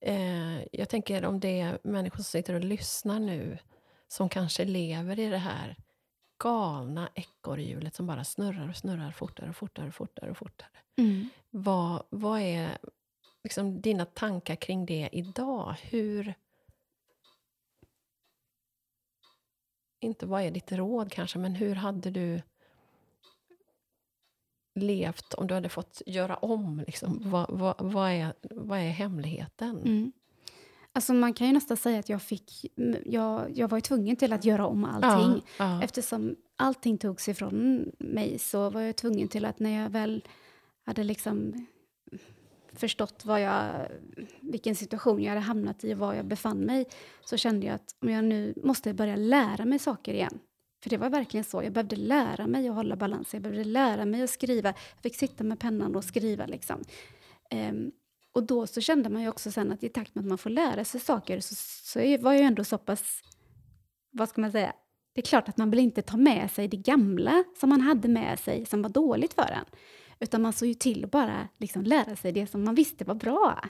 [0.00, 3.58] Eh, jag tänker om det är människor som sitter och lyssnar nu
[4.08, 5.76] som kanske lever i det här
[6.38, 10.68] galna ekorrhjulet som bara snurrar och snurrar fortare och fortare och fortare och fortare.
[10.96, 11.28] Mm.
[11.50, 12.78] Vad, vad är
[13.42, 15.76] liksom dina tankar kring det idag?
[15.82, 16.34] Hur...
[20.00, 22.42] Inte vad är ditt råd kanske, men hur hade du
[24.74, 26.84] levt om du hade fått göra om?
[26.86, 27.20] Liksom?
[27.24, 29.78] Vad, vad, vad, är, vad är hemligheten?
[29.78, 30.12] Mm.
[30.92, 32.66] Alltså man kan ju nästan säga att jag fick...
[33.04, 35.42] Jag, jag var ju tvungen till att göra om allting.
[35.58, 35.82] Ja, ja.
[35.82, 40.24] Eftersom allting togs ifrån mig så var jag tvungen till att när jag väl
[40.84, 41.66] hade liksom
[42.72, 43.88] förstått vad jag,
[44.40, 46.86] vilken situation jag hade hamnat i och var jag befann mig
[47.24, 50.38] så kände jag att om jag nu måste börja lära mig saker igen.
[50.84, 51.62] För det var verkligen så.
[51.62, 53.32] Jag behövde lära mig att hålla balans.
[53.32, 54.68] Jag behövde lära mig att skriva.
[54.68, 56.46] Jag fick sitta med pennan och skriva.
[56.46, 56.82] Liksom.
[57.70, 57.92] Um,
[58.32, 60.50] och då så kände man ju också sen att i takt med att man får
[60.50, 63.22] lära sig saker så, så var jag ändå så pass,
[64.10, 64.72] vad ska man säga,
[65.12, 68.08] det är klart att man vill inte ta med sig det gamla som man hade
[68.08, 69.64] med sig som var dåligt för en.
[70.20, 73.14] Utan man såg ju till att bara liksom lära sig det som man visste var
[73.14, 73.60] bra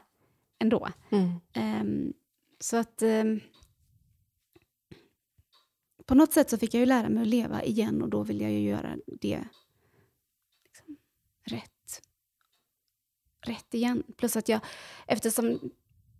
[0.58, 0.88] ändå.
[1.10, 1.40] Mm.
[1.80, 2.12] Um,
[2.60, 3.40] så att um,
[6.06, 8.40] på något sätt så fick jag ju lära mig att leva igen och då vill
[8.40, 9.44] jag ju göra det
[10.64, 10.96] liksom,
[11.46, 12.02] rätt.
[13.46, 14.02] Rätt igen.
[14.16, 14.60] Plus att jag,
[15.06, 15.70] eftersom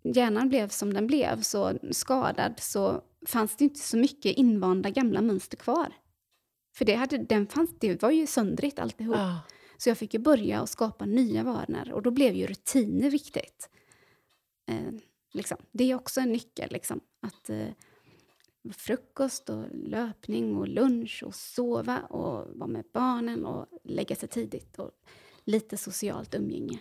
[0.03, 5.21] hjärnan blev som den blev, så skadad, så fanns det inte så mycket invanda gamla
[5.21, 5.93] mönster kvar.
[6.77, 9.17] För det, hade, den fanns, det var ju söndrigt alltihop.
[9.19, 9.39] Ah.
[9.77, 13.69] Så jag fick ju börja och skapa nya vanor och då blev ju rutiner viktigt.
[14.71, 14.93] Eh,
[15.33, 15.59] liksom.
[15.73, 17.69] Det är också en nyckel, liksom, att eh,
[18.73, 24.79] frukost och löpning och lunch och sova och vara med barnen och lägga sig tidigt
[24.79, 24.91] och
[25.45, 26.79] lite socialt umgänge.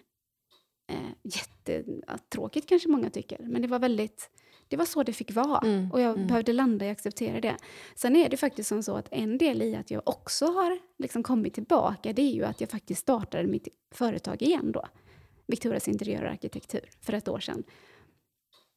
[0.88, 4.30] Eh, jättetråkigt kanske många tycker, men det var väldigt
[4.68, 6.28] det var så det fick vara mm, och jag mm.
[6.28, 7.58] behövde landa i att acceptera det.
[7.96, 11.24] Sen är det faktiskt som så att en del i att jag också har liksom
[11.24, 14.86] kommit tillbaka det är ju att jag faktiskt startade mitt företag igen då.
[15.48, 17.64] Victorias interiör och arkitektur för ett år sedan.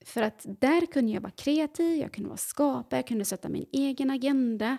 [0.07, 3.67] För att där kunde jag vara kreativ, jag kunde vara skapare, jag kunde sätta min
[3.73, 4.79] egen agenda.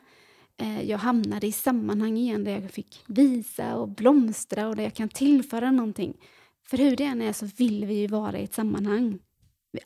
[0.57, 4.93] Eh, jag hamnade i sammanhang igen där jag fick visa och blomstra och där jag
[4.93, 6.17] kan tillföra någonting.
[6.63, 9.19] För hur det än är så vill vi ju vara i ett sammanhang.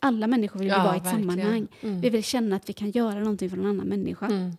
[0.00, 1.28] Alla människor vill ja, vara i ett verkligen.
[1.28, 1.68] sammanhang.
[1.80, 2.00] Mm.
[2.00, 4.26] Vi vill känna att vi kan göra någonting för en annan människa.
[4.26, 4.52] Mm.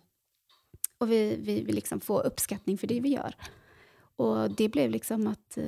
[0.98, 3.34] Och vi, vi vill liksom få uppskattning för det vi gör.
[4.16, 5.58] Och det blev liksom att...
[5.58, 5.64] Eh,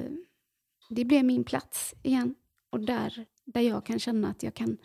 [0.88, 2.34] det blev min plats igen.
[2.70, 4.78] Och där, där jag kan känna att jag kan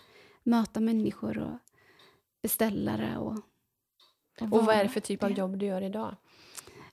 [0.43, 1.57] möta människor och
[2.41, 3.17] beställare.
[3.17, 3.37] Och,
[4.41, 6.15] och, och vad är det för typ av jobb du gör idag?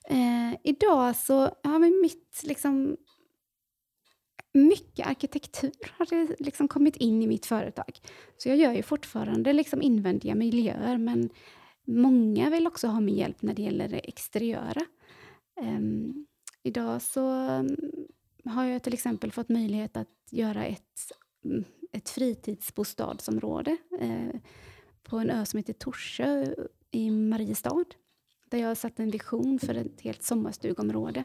[0.09, 2.97] Eh, idag så har vi mitt liksom,
[4.53, 7.99] mycket arkitektur har det liksom kommit in i mitt företag.
[8.37, 11.29] Så jag gör ju fortfarande liksom invändiga miljöer, men
[11.87, 14.81] många vill också ha min hjälp när det gäller det exteriöra.
[15.61, 16.25] Um,
[16.63, 17.75] idag så mm,
[18.45, 21.11] har jag till exempel fått möjlighet att göra ett,
[21.45, 24.41] mm, ett fritidsbostadsområde eh,
[25.03, 26.55] på en ö som heter Torsö
[26.91, 27.85] i Mariestad.
[28.49, 31.23] Där jag har satt en vision för ett helt sommarstugområde.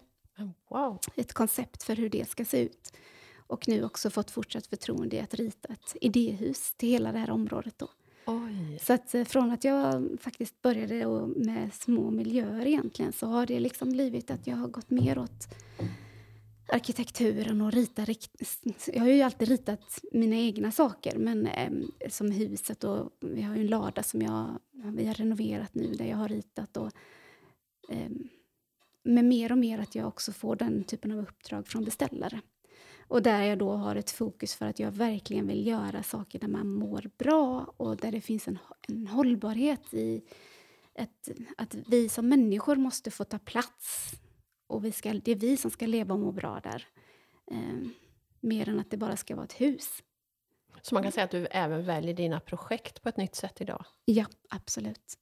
[0.71, 0.99] Wow.
[1.17, 2.93] Ett koncept för hur det ska se ut
[3.47, 7.31] och nu också fått fortsatt förtroende i att rita ett idéhus till hela det här
[7.31, 7.79] området.
[7.79, 7.89] Då.
[8.27, 8.79] Oj.
[8.83, 13.61] Så att eh, från att jag faktiskt började med små miljöer egentligen så har det
[13.61, 15.49] liksom blivit att jag har gått mer åt
[16.67, 18.07] arkitekturen och rita...
[18.87, 21.71] Jag har ju alltid ritat mina egna saker, men eh,
[22.09, 26.05] som huset och vi har ju en lada som jag, vi har renoverat nu där
[26.05, 26.77] jag har ritat.
[26.77, 26.91] Och,
[27.89, 28.11] eh,
[29.03, 32.41] men mer och mer att jag också får den typen av uppdrag från beställare.
[33.09, 36.49] Och där jag då har ett fokus för att jag verkligen vill göra saker där
[36.49, 38.59] man mår bra och där det finns en,
[38.89, 40.23] en hållbarhet i
[40.95, 44.15] ett, att vi som människor måste få ta plats.
[44.67, 46.87] Och vi ska, det är vi som ska leva och må bra där.
[47.51, 47.89] Eh,
[48.41, 50.03] mer än att det bara ska vara ett hus.
[50.83, 53.85] Så man kan säga att du även väljer dina projekt på ett nytt sätt idag?
[54.05, 55.19] Ja, absolut.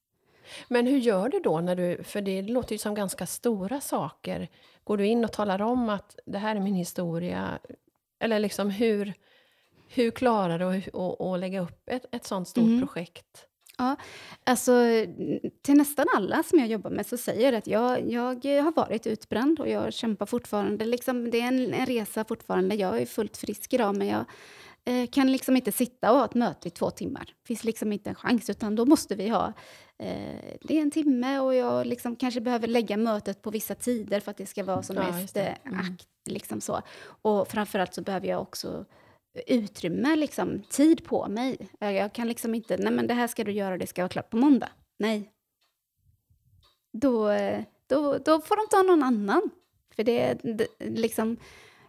[0.67, 1.61] Men hur gör du då?
[1.61, 4.49] när du, För det låter ju som ganska stora saker.
[4.83, 7.59] Går du in och talar om att det här är min historia?
[8.19, 9.13] Eller liksom hur,
[9.87, 10.65] hur klarar du
[10.99, 12.79] att, att lägga upp ett, ett sånt stort mm.
[12.79, 13.47] projekt?
[13.77, 13.95] Ja,
[14.43, 14.71] alltså
[15.61, 18.11] till nästan alla som jag jobbar med så säger jag att jag,
[18.45, 20.85] jag har varit utbränd och jag kämpar fortfarande.
[20.85, 22.75] Liksom, det är en, en resa fortfarande.
[22.75, 24.25] Jag är fullt frisk idag men jag
[24.85, 27.25] eh, kan liksom inte sitta och ha ett möte i två timmar.
[27.25, 29.53] Det finns liksom inte en chans utan då måste vi ha
[29.97, 34.19] eh, det är en timme och jag liksom kanske behöver lägga mötet på vissa tider
[34.19, 35.79] för att det ska vara som ja, mest mm.
[35.79, 36.07] akt.
[36.25, 36.81] Liksom så.
[37.05, 38.85] Och framförallt så behöver jag också
[39.47, 41.69] utrymme, liksom, tid på mig.
[41.79, 44.29] Jag kan liksom inte, nej men det här ska du göra det ska vara klart
[44.29, 44.69] på måndag.
[44.99, 45.31] Nej.
[46.93, 47.29] Då,
[47.87, 49.49] då, då får de ta någon annan.
[49.95, 51.37] För det, det liksom...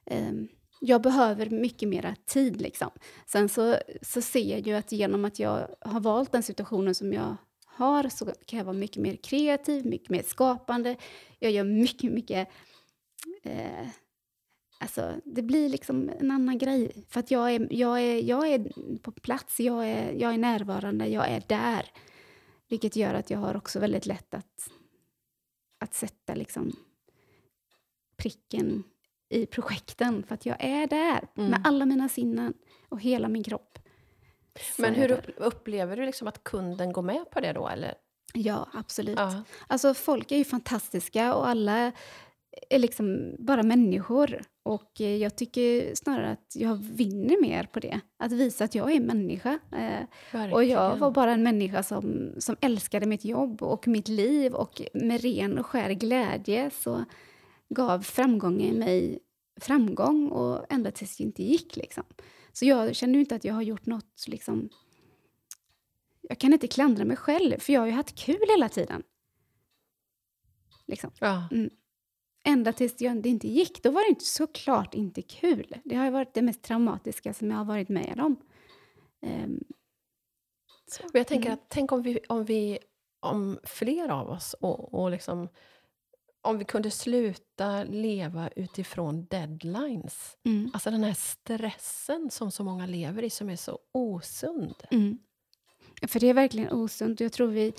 [0.06, 0.32] Eh,
[0.80, 2.60] jag behöver mycket mera tid.
[2.60, 2.90] Liksom.
[3.26, 7.12] Sen så, så ser jag ju att genom att jag har valt den situationen som
[7.12, 7.36] jag
[7.66, 10.96] har så kan jag vara mycket mer kreativ, mycket mer skapande.
[11.38, 12.48] Jag gör mycket, mycket...
[13.42, 13.86] Eh,
[14.84, 17.04] alltså, det blir liksom en annan grej.
[17.08, 21.06] För att jag är, jag är, jag är på plats, jag är, jag är närvarande,
[21.06, 21.90] jag är där.
[22.68, 24.70] Vilket gör att jag har också väldigt lätt att,
[25.80, 26.72] att sätta liksom
[28.16, 28.84] pricken
[29.28, 31.50] i projekten, för att jag är där Mm.
[31.50, 32.54] med alla mina sinnen
[32.88, 33.78] och hela min kropp.
[34.76, 37.68] Så Men hur upplever du liksom att kunden går med på det då?
[37.68, 37.94] Eller?
[38.34, 39.18] Ja, absolut.
[39.18, 39.42] Ja.
[39.66, 41.92] Alltså folk är ju fantastiska och alla
[42.70, 44.40] är liksom bara människor.
[44.62, 48.00] Och eh, jag tycker snarare att jag vinner mer på det.
[48.18, 49.58] Att visa att jag är människa.
[49.72, 50.02] Eh,
[50.32, 50.98] och jag Verkligen.
[50.98, 54.54] var bara en människa som, som älskade mitt jobb och mitt liv.
[54.54, 57.04] Och med ren och skär glädje så
[57.68, 59.18] gav framgången mig
[59.60, 61.76] framgång och ända tills det inte gick.
[61.76, 62.04] Liksom.
[62.52, 64.68] Så jag känner ju inte att jag har gjort något liksom,
[66.20, 69.02] jag kan inte klandra mig själv, för jag har ju haft kul hela tiden.
[70.86, 71.10] Liksom.
[71.20, 71.48] Ja.
[72.46, 75.76] Ända tills det inte gick, då var det inte såklart inte kul.
[75.84, 78.36] Det har varit det mest traumatiska som jag har varit med om.
[81.02, 81.54] Och jag tänker Mm.
[81.54, 82.78] att tänk om vi, om vi,
[83.20, 85.48] om fler av oss och, och liksom
[86.42, 90.36] om vi kunde sluta leva utifrån deadlines.
[90.44, 90.70] Mm.
[90.74, 94.74] Alltså den här stressen som så många lever i som är så osund.
[94.90, 95.18] Mm.
[96.08, 97.20] För det är verkligen osunt.
[97.20, 97.72] Jag tror vi...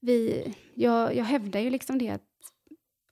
[0.00, 2.22] vi jag, jag hävdar ju liksom det att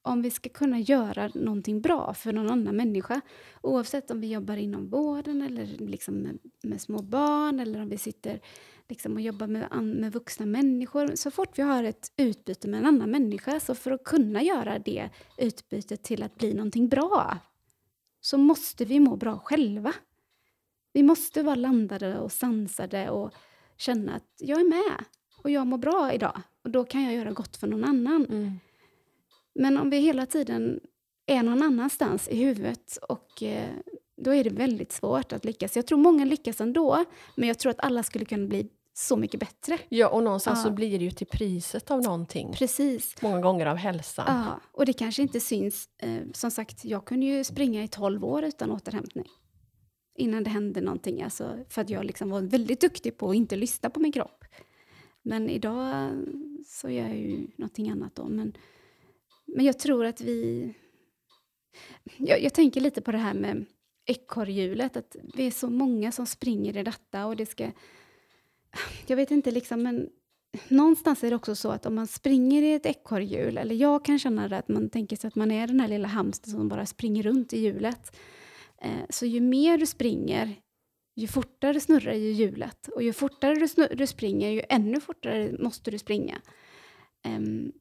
[0.04, 3.20] om vi ska kunna göra någonting bra för någon annan människa
[3.60, 7.98] oavsett om vi jobbar inom vården eller liksom med, med små barn eller om vi
[7.98, 8.40] sitter
[8.88, 11.14] liksom och jobbar med, med vuxna människor.
[11.14, 14.78] Så fort vi har ett utbyte med en annan människa, så för att kunna göra
[14.78, 17.38] det utbytet till att bli någonting bra
[18.20, 19.92] så måste vi må bra själva.
[20.92, 23.34] Vi måste vara landade och sansade och
[23.76, 25.04] känna att jag är med
[25.42, 28.26] och jag mår bra idag och då kan jag göra gott för någon annan.
[28.26, 28.58] Mm.
[29.54, 30.80] Men om vi hela tiden
[31.26, 33.70] är någon annanstans i huvudet och eh,
[34.16, 35.76] då är det väldigt svårt att lyckas.
[35.76, 37.04] Jag tror många lyckas ändå,
[37.36, 39.78] men jag tror att alla skulle kunna bli så mycket bättre.
[39.88, 40.64] Ja, och någonstans Ja.
[40.64, 42.52] så blir det ju till priset av någonting.
[42.52, 43.14] Precis.
[43.22, 44.24] Många gånger av hälsan.
[44.28, 45.88] Ja, och det kanske inte syns.
[45.98, 49.28] Eh, som sagt, jag kunde ju springa i 12 år utan återhämtning.
[50.16, 51.22] Innan det hände någonting.
[51.22, 54.44] Alltså, för att jag liksom var väldigt duktig på att inte lyssna på min kropp.
[55.22, 56.10] Men idag
[56.66, 58.24] så gör jag ju någonting annat då.
[58.28, 58.52] Men,
[59.46, 60.70] men jag tror att vi...
[62.16, 63.64] Jag, jag tänker lite på det här med
[64.06, 64.96] ekorrhjulet.
[64.96, 67.70] Att vi är så många som springer i detta och det ska...
[69.06, 70.08] Jag vet inte liksom, men
[70.68, 74.18] någonstans är det också så att om man springer i ett ekorrhjul, eller jag kan
[74.18, 76.86] känna det att man tänker sig att man är den här lilla hamstern som bara
[76.86, 78.16] springer runt i hjulet.
[78.82, 80.54] Eh, så ju mer du springer,
[81.16, 82.88] ju fortare snurrar ju hjulet.
[82.88, 86.40] Och ju fortare du, snur- du springer, ju ännu fortare måste du springa.
[87.24, 87.72] Ehm,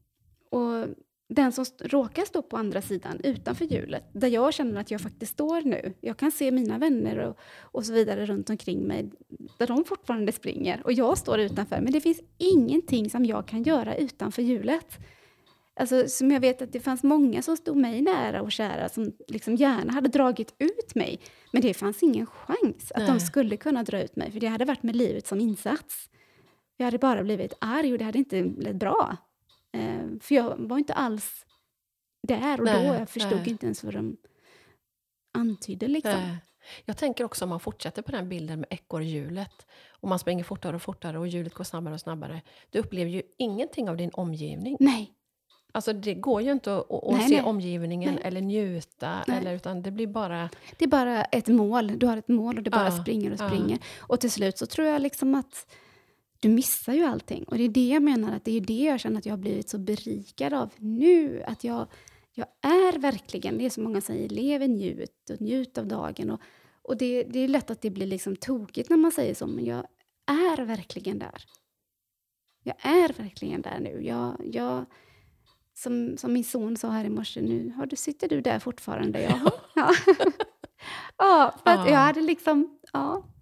[0.51, 0.87] och
[1.29, 5.01] den som st- råkar stå på andra sidan, utanför hjulet, där jag känner att jag
[5.01, 5.93] faktiskt står nu.
[6.01, 9.11] Jag kan se mina vänner och, och så vidare runt omkring mig,
[9.59, 10.81] där de fortfarande springer.
[10.85, 14.97] Och jag står utanför, men det finns ingenting som jag kan göra utanför hjulet.
[15.75, 19.11] Alltså, som jag vet att det fanns många som stod mig nära och kära som
[19.27, 21.19] liksom gärna hade dragit ut mig.
[21.51, 23.19] Men det fanns ingen chans att de Nej.
[23.21, 26.09] skulle kunna dra ut mig, för det hade varit med livet som insats.
[26.77, 29.17] Jag hade bara blivit arg och det hade inte blivit bra.
[29.73, 31.45] Eh, för jag var inte alls
[32.27, 32.93] där och Nej, då.
[32.93, 33.49] Jag förstod nej.
[33.49, 34.17] inte ens vad de
[35.33, 35.87] antydde.
[35.87, 36.11] Liksom.
[36.11, 36.37] Nej.
[36.85, 40.75] Jag tänker också om man fortsätter på den bilden med ekorrhjulet och man springer fortare
[40.75, 42.41] och fortare och hjulet går snabbare och snabbare.
[42.69, 44.77] Du upplever ju ingenting av din omgivning.
[44.79, 45.13] Nej,
[45.75, 47.43] Alltså det går ju inte att, att Nej, se nej.
[47.43, 48.23] omgivningen Nej.
[48.25, 50.49] eller njuta, eller, utan det blir bara...
[50.77, 51.99] det är bara ett mål.
[51.99, 53.47] Du har ett mål och det bara Ja, springer och ja.
[53.49, 53.79] springer.
[53.99, 55.67] Och till slut så tror jag liksom att
[56.43, 57.43] du missar ju allting.
[57.43, 59.37] Och det är det jag menar, att det är det jag känner att jag har
[59.37, 61.43] blivit så berikad av nu.
[61.47, 61.87] Att jag,
[62.33, 66.29] jag är verkligen, det är som många säger, lev i njut och njut av dagen.
[66.29, 66.41] Och,
[66.81, 69.65] och det, det är lätt att det blir liksom tokigt när man säger så, men
[69.65, 69.85] jag
[70.25, 71.43] är verkligen där.
[72.63, 74.05] Jag är verkligen där nu.
[74.05, 74.85] Jag, jag,
[75.73, 79.21] som, som min son sa här i morse, nu har du, sitter du där fortfarande?
[79.21, 79.51] Ja.
[79.75, 79.91] ja.
[81.17, 81.89] ja, för att Ja.
[81.89, 83.32] jag hade liksom, ja.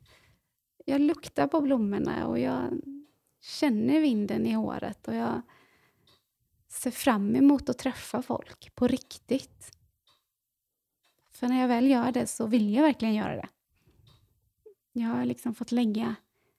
[0.91, 2.81] Jag luktar på blommorna och jag
[3.41, 5.41] känner vinden i håret och jag
[6.68, 9.77] ser fram emot att träffa folk på riktigt.
[11.31, 13.47] För när jag väl gör det så vill jag verkligen göra det.
[14.91, 16.15] Jag har liksom fått lägga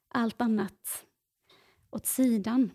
[0.09, 1.07] allt annat
[1.91, 2.71] åt sidan.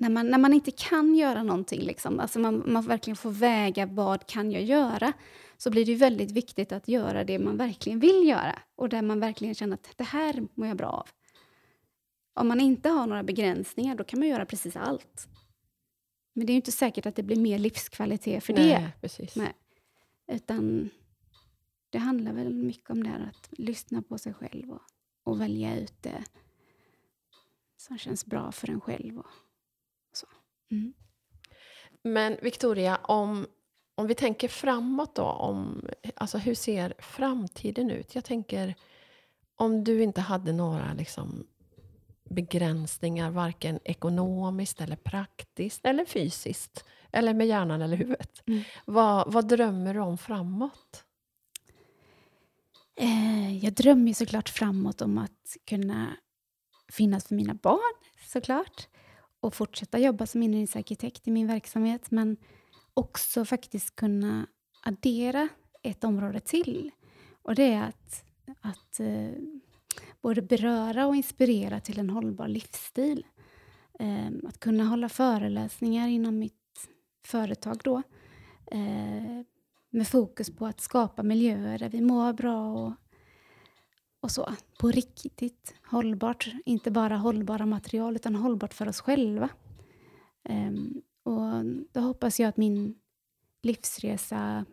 [0.00, 3.86] När man, när man inte kan göra någonting, liksom, alltså man, man verkligen får väga
[3.86, 5.12] vad kan jag göra,
[5.56, 9.20] så blir det väldigt viktigt att göra det man verkligen vill göra och där man
[9.20, 11.08] verkligen känner att det här mår jag bra av.
[12.34, 15.28] Om man inte har några begränsningar, då kan man göra precis allt.
[16.32, 18.80] Men det är inte säkert att det blir mer livskvalitet för det.
[18.80, 19.36] Nej, precis.
[19.36, 19.52] Nej.
[20.32, 20.90] Utan
[21.90, 24.82] det handlar väl mycket om det här att lyssna på sig själv och,
[25.24, 26.24] och välja ut det
[27.76, 29.18] som känns bra för en själv.
[29.18, 29.26] Och.
[30.70, 30.94] Mm.
[32.02, 33.46] Men Victoria, om,
[33.94, 38.14] om vi tänker framåt då, om, alltså hur ser framtiden ut?
[38.14, 38.74] Jag tänker,
[39.56, 41.46] om du inte hade några liksom,
[42.30, 48.42] begränsningar, varken ekonomiskt eller praktiskt eller fysiskt, eller med hjärnan eller huvudet.
[48.46, 48.62] Mm.
[48.84, 51.04] Vad, vad drömmer du om framåt?
[53.00, 56.16] Eh, jag drömmer såklart framåt om att kunna
[56.92, 57.94] finnas för mina barn,
[58.26, 58.88] såklart.
[59.40, 62.10] Och fortsätta jobba som inredningsarkitekt i min verksamhet.
[62.10, 62.36] Men
[62.94, 64.46] också faktiskt kunna
[64.82, 65.48] addera
[65.82, 66.90] ett område till.
[67.42, 68.24] Och det är att,
[68.60, 69.30] att eh,
[70.20, 73.26] både beröra och inspirera till en hållbar livsstil.
[73.98, 76.88] Eh, att kunna hålla föreläsningar inom mitt
[77.24, 78.02] företag då.
[78.72, 79.42] Eh,
[79.90, 82.92] med fokus på att skapa miljöer där vi mår bra och,
[84.20, 84.54] och så.
[84.78, 86.48] På riktigt hållbart.
[86.64, 89.48] Inte bara hållbara material, utan hållbart för oss själva.
[90.48, 92.94] Um, och då hoppas jag att min
[93.62, 94.64] livsresa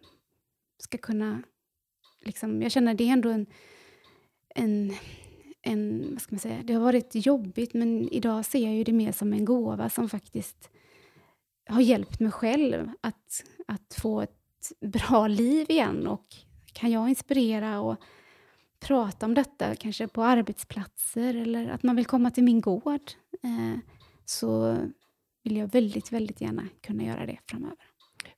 [0.77, 1.43] ska kunna...
[2.21, 3.45] Liksom, jag känner det är ändå en,
[4.55, 4.93] en,
[5.61, 6.09] en...
[6.11, 6.63] Vad ska man säga?
[6.63, 10.09] Det har varit jobbigt, men idag ser jag ju det mer som en gåva som
[10.09, 10.69] faktiskt
[11.69, 16.07] har hjälpt mig själv att, att få ett bra liv igen.
[16.07, 16.35] Och
[16.73, 17.97] kan jag inspirera och
[18.87, 23.01] prata om detta, kanske på arbetsplatser eller att man vill komma till min gård,
[23.43, 23.79] eh,
[24.25, 24.77] så
[25.43, 27.77] vill jag väldigt, väldigt gärna kunna göra det framöver.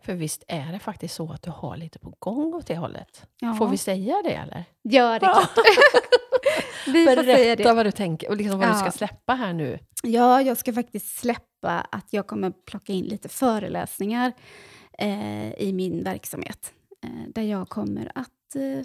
[0.01, 3.25] För visst är det faktiskt så att du har lite på gång åt det hållet?
[3.41, 3.53] Ja.
[3.53, 4.63] Får vi säga det eller?
[4.81, 5.49] Ja, det är klart.
[6.87, 7.73] vi får säga Berätta det.
[7.75, 8.79] vad du tänker och liksom vad du Ja.
[8.79, 9.79] ska släppa här nu.
[10.03, 14.31] Ja, jag ska faktiskt släppa att jag kommer plocka in lite föreläsningar
[14.99, 16.73] eh, i min verksamhet.
[17.03, 18.31] Eh, där jag kommer att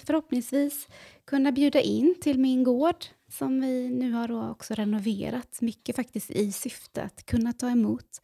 [0.07, 0.89] förhoppningsvis
[1.25, 6.53] kunna bjuda in till min gård som vi nu har också renoverat mycket faktiskt i
[6.53, 8.21] syfte att kunna ta emot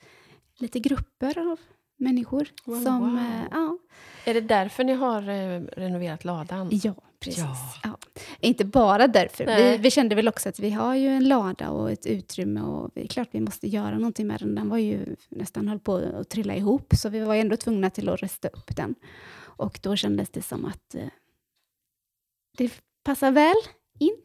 [0.58, 1.58] lite grupper av
[1.96, 2.48] människor.
[2.64, 3.18] Wow, som, wow.
[3.18, 3.78] eh, ja,
[4.24, 6.68] Är det därför ni har eh, renoverat ladan?
[6.72, 7.42] Ja, precis.
[7.42, 7.56] Ja.
[7.82, 7.98] Ja.
[8.40, 9.46] Inte bara därför.
[9.46, 12.90] Vi, vi kände väl också att vi har ju en lada och ett utrymme och
[12.94, 14.54] det är klart vi måste göra någonting med den.
[14.54, 18.08] Den var ju nästan höll på att trilla ihop så vi var ändå tvungna till
[18.08, 18.94] att rösta upp den.
[19.40, 21.08] Och då kändes det som att eh,
[22.58, 22.72] det
[23.04, 23.56] passar väl
[23.98, 24.16] in.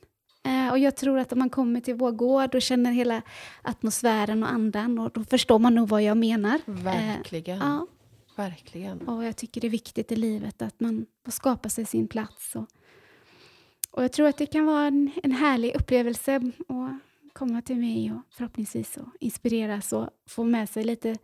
[0.46, 3.22] Eh, och jag tror att om man kommer till vår gård och känner hela
[3.62, 6.60] atmosfären och andan och då förstår man nog vad jag menar.
[6.66, 7.58] Verkligen.
[7.58, 7.88] Ja,
[8.36, 9.08] Verkligen.
[9.08, 12.56] och jag tycker det är viktigt i livet att man får skapa sig sin plats.
[12.56, 12.68] Och,
[13.92, 16.36] och jag tror att det kan vara en, en härlig upplevelse
[16.68, 21.16] att komma till mig och förhoppningsvis och inspireras och få med sig lite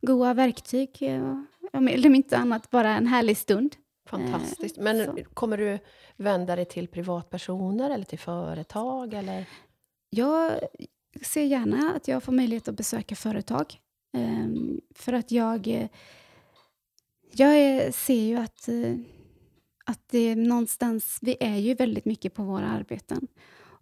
[0.00, 0.88] goda verktyg.
[0.92, 3.76] Och, eller om inte annat, bara en härlig stund.
[4.06, 4.78] Fantastiskt.
[4.78, 5.24] Eh, Men så.
[5.34, 5.78] kommer du
[6.16, 9.14] vända dig till privatpersoner eller till företag?
[9.14, 9.48] Eller?
[10.10, 10.52] Jag
[11.22, 13.74] ser gärna att jag får möjlighet att besöka företag.
[14.16, 15.88] Ehm, för att jag, eh,
[17.32, 18.94] jag ser ju att, eh,
[19.84, 23.28] att det någonstans, vi är ju väldigt mycket på våra arbeten.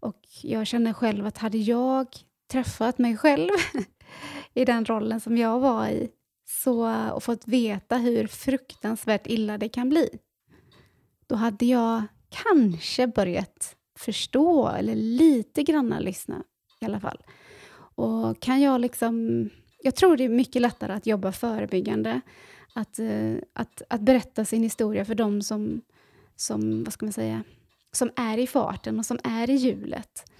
[0.00, 2.06] Och jag känner själv att hade jag
[2.50, 3.48] träffat mig själv
[4.54, 6.10] i den rollen som jag var i
[6.62, 10.08] så, och fått veta hur fruktansvärt illa det kan bli,
[11.26, 16.44] då hade jag kanske börjat förstå, eller lite granna lyssna
[16.80, 17.22] i alla fall.
[17.96, 19.48] Och kan jag liksom...
[19.78, 22.20] Jag tror det är mycket lättare att jobba förebyggande.
[22.74, 25.80] Att, eh, att, att berätta sin historia för de som,
[26.36, 27.44] som, vad ska man säga,
[27.92, 30.30] som är i farten och som är i hjulet.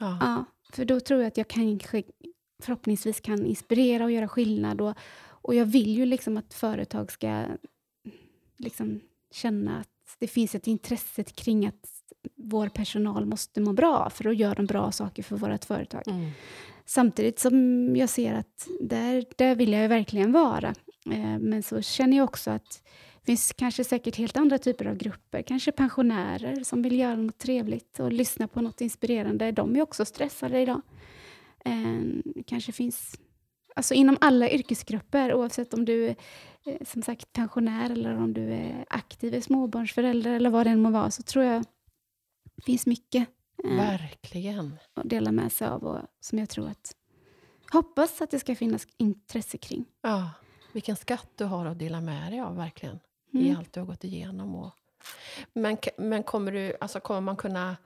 [0.00, 0.18] Ja.
[0.20, 2.02] Ja, för då tror jag att jag kanske
[2.62, 4.80] förhoppningsvis kan inspirera och göra skillnad.
[4.80, 4.94] Och,
[5.28, 7.44] och jag vill ju liksom att företag ska
[8.58, 9.00] liksom
[9.32, 12.02] känna att det finns ett intresse kring att
[12.34, 16.02] vår personal måste må bra, för då gör de bra saker för vårt företag.
[16.06, 16.30] Mm.
[16.84, 20.74] Samtidigt som jag ser att där, där vill jag ju verkligen vara.
[21.12, 22.82] Eh, men så känner jag också att
[23.20, 25.42] det finns kanske säkert helt andra typer av grupper.
[25.42, 29.52] Kanske pensionärer som vill göra något trevligt och lyssna på något inspirerande.
[29.52, 30.82] De är också stressade idag.
[31.66, 33.14] Eh, kanske finns
[33.76, 36.16] alltså inom alla yrkesgrupper, oavsett om du är
[36.66, 40.90] eh, som sagt pensionär eller om du är aktiv småbarnsförälder eller vad det än må
[40.90, 41.64] vara, så tror jag
[42.56, 43.28] det finns mycket
[43.64, 44.76] eh, Verkligen.
[44.94, 46.92] att dela med sig av och som jag tror att
[47.72, 49.84] hoppas att det ska finnas intresse kring.
[50.02, 50.30] Ja.
[50.72, 52.98] Vilken skatt du har att dela med dig av, verkligen.
[53.32, 53.56] I Mm.
[53.58, 54.54] allt du har gått igenom.
[54.54, 54.70] Och...
[55.52, 57.76] Men, men kommer, du, alltså, kommer man kunna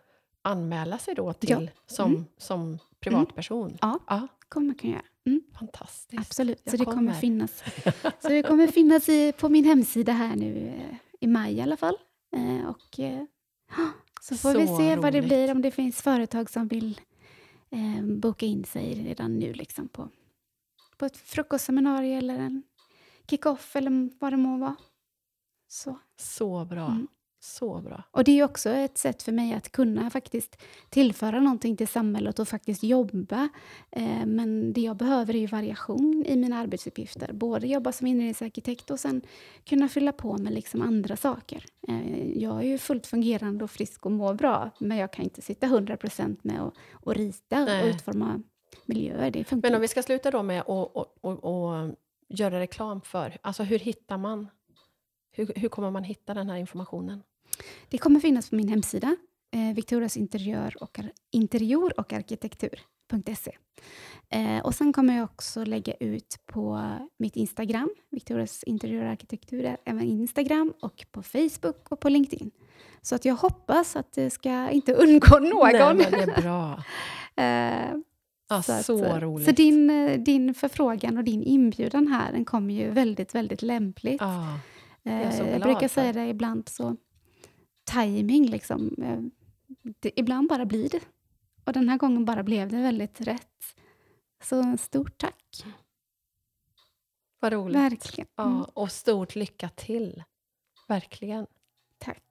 [0.43, 1.81] anmäla sig då till, Ja.
[1.87, 2.25] som, Mm.
[2.39, 3.79] som privatperson?
[3.81, 3.99] Ja.
[4.09, 4.29] ja.
[4.49, 5.05] kommer man kunna göra.
[5.27, 6.21] Mm, Fantastiskt.
[6.21, 7.13] absolut, Jag så det kommer kommer.
[7.13, 7.63] finnas.
[8.23, 11.77] Så det kommer finnas i, på min hemsida här nu eh, i maj i alla
[11.77, 11.95] fall.
[12.37, 13.23] Eh, och, eh,
[14.21, 15.29] så får vi Så se vad det roligt.
[15.29, 17.01] blir, om det finns företag som vill
[17.71, 20.09] eh, boka in sig redan nu liksom på,
[20.97, 22.63] på ett frukostseminarium eller en
[23.31, 24.77] kick-off eller vad det må vara.
[25.69, 25.99] Så.
[26.17, 26.87] Så bra.
[26.87, 27.09] Mm.
[27.43, 28.03] Så bra.
[28.11, 32.39] Och det är också ett sätt för mig att kunna faktiskt tillföra någonting till samhället
[32.39, 33.49] och faktiskt jobba.
[33.91, 37.33] Eh, men det jag behöver är variation i mina arbetsuppgifter.
[37.33, 39.23] Både jobba som inredningsarkitekt och sen
[39.65, 41.65] kunna fylla på med liksom andra saker.
[41.89, 45.43] Eh, jag är ju fullt fungerande och frisk och mår bra, men jag kan inte
[45.43, 47.83] sitta 100% med att och rita Nej.
[47.83, 48.43] och utforma
[48.87, 49.31] miljöer.
[49.31, 51.97] Det funkar Men om vi ska sluta då med att och, och, och
[52.29, 54.49] göra reklam för, alltså hur hittar man,
[55.33, 57.23] hur, hur kommer man hitta den här informationen?
[57.89, 59.17] Det kommer finnas på min hemsida,
[59.53, 60.99] eh, Victorias interiör och,
[61.33, 63.53] interior och arkitektur.se.
[64.29, 69.65] Eh, och sen kommer jag också lägga ut på mitt Instagram, Victorias interiör och arkitektur,
[69.65, 72.51] är även Instagram och på Facebook och på LinkedIn.
[73.03, 75.97] Så att jag hoppas att det ska inte undgå någon.
[75.97, 76.85] Nej, det är bra.
[77.37, 77.97] Eh,
[78.51, 79.47] Ja, så så, att, eh, roligt.
[79.47, 84.21] Så din, eh, din förfrågan och din inbjudan här, den kommer ju väldigt, väldigt lämpligt.
[84.21, 84.59] ja,
[85.03, 85.89] är så Eh, jag brukar för.
[85.89, 86.97] säga det ibland så,
[87.93, 88.95] timing liksom.
[89.03, 89.19] eh,
[90.01, 91.01] Det, ibland bara blir det.
[91.65, 93.77] Och den här gången bara blev det väldigt rätt.
[94.43, 95.65] Så stort tack.
[97.41, 97.77] vad roligt.
[97.77, 98.29] Verkligen.
[98.39, 100.23] Mm, Ja, och stort lycka till.
[100.89, 101.47] Verkligen.
[101.99, 102.23] tack.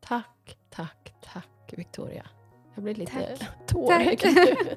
[0.00, 2.26] Tack, tack, tack Victoria.
[2.74, 3.66] Jag blir lite Tack.
[3.66, 4.34] tårögd Tack.
[4.34, 4.44] nu.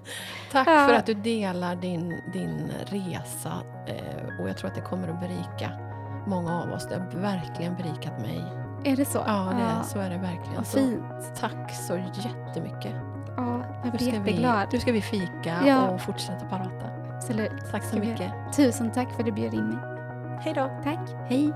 [0.51, 0.87] Tack Ja.
[0.87, 3.63] för att du delar din, din resa.
[3.87, 5.71] Eh, och jag tror att det kommer att berika
[6.27, 6.87] många av oss.
[6.89, 8.43] Det har verkligen berikat mig.
[8.83, 9.23] Är det så?
[9.27, 10.55] Ja, det, så är det verkligen.
[10.55, 11.03] Vad Så, fint.
[11.39, 12.93] tack så jättemycket.
[13.37, 14.67] Ja, jag blir ska, vi, jätteglad.
[14.73, 15.89] nu ska vi fika Ja.
[15.89, 16.85] och fortsätta prata.
[17.15, 17.51] Absolut.
[17.71, 18.31] Tack så mycket.
[18.55, 19.77] Tusen tack för att du bjöd in mig.
[20.41, 20.69] Hej då.
[20.83, 20.99] Tack.
[21.29, 21.53] Hej.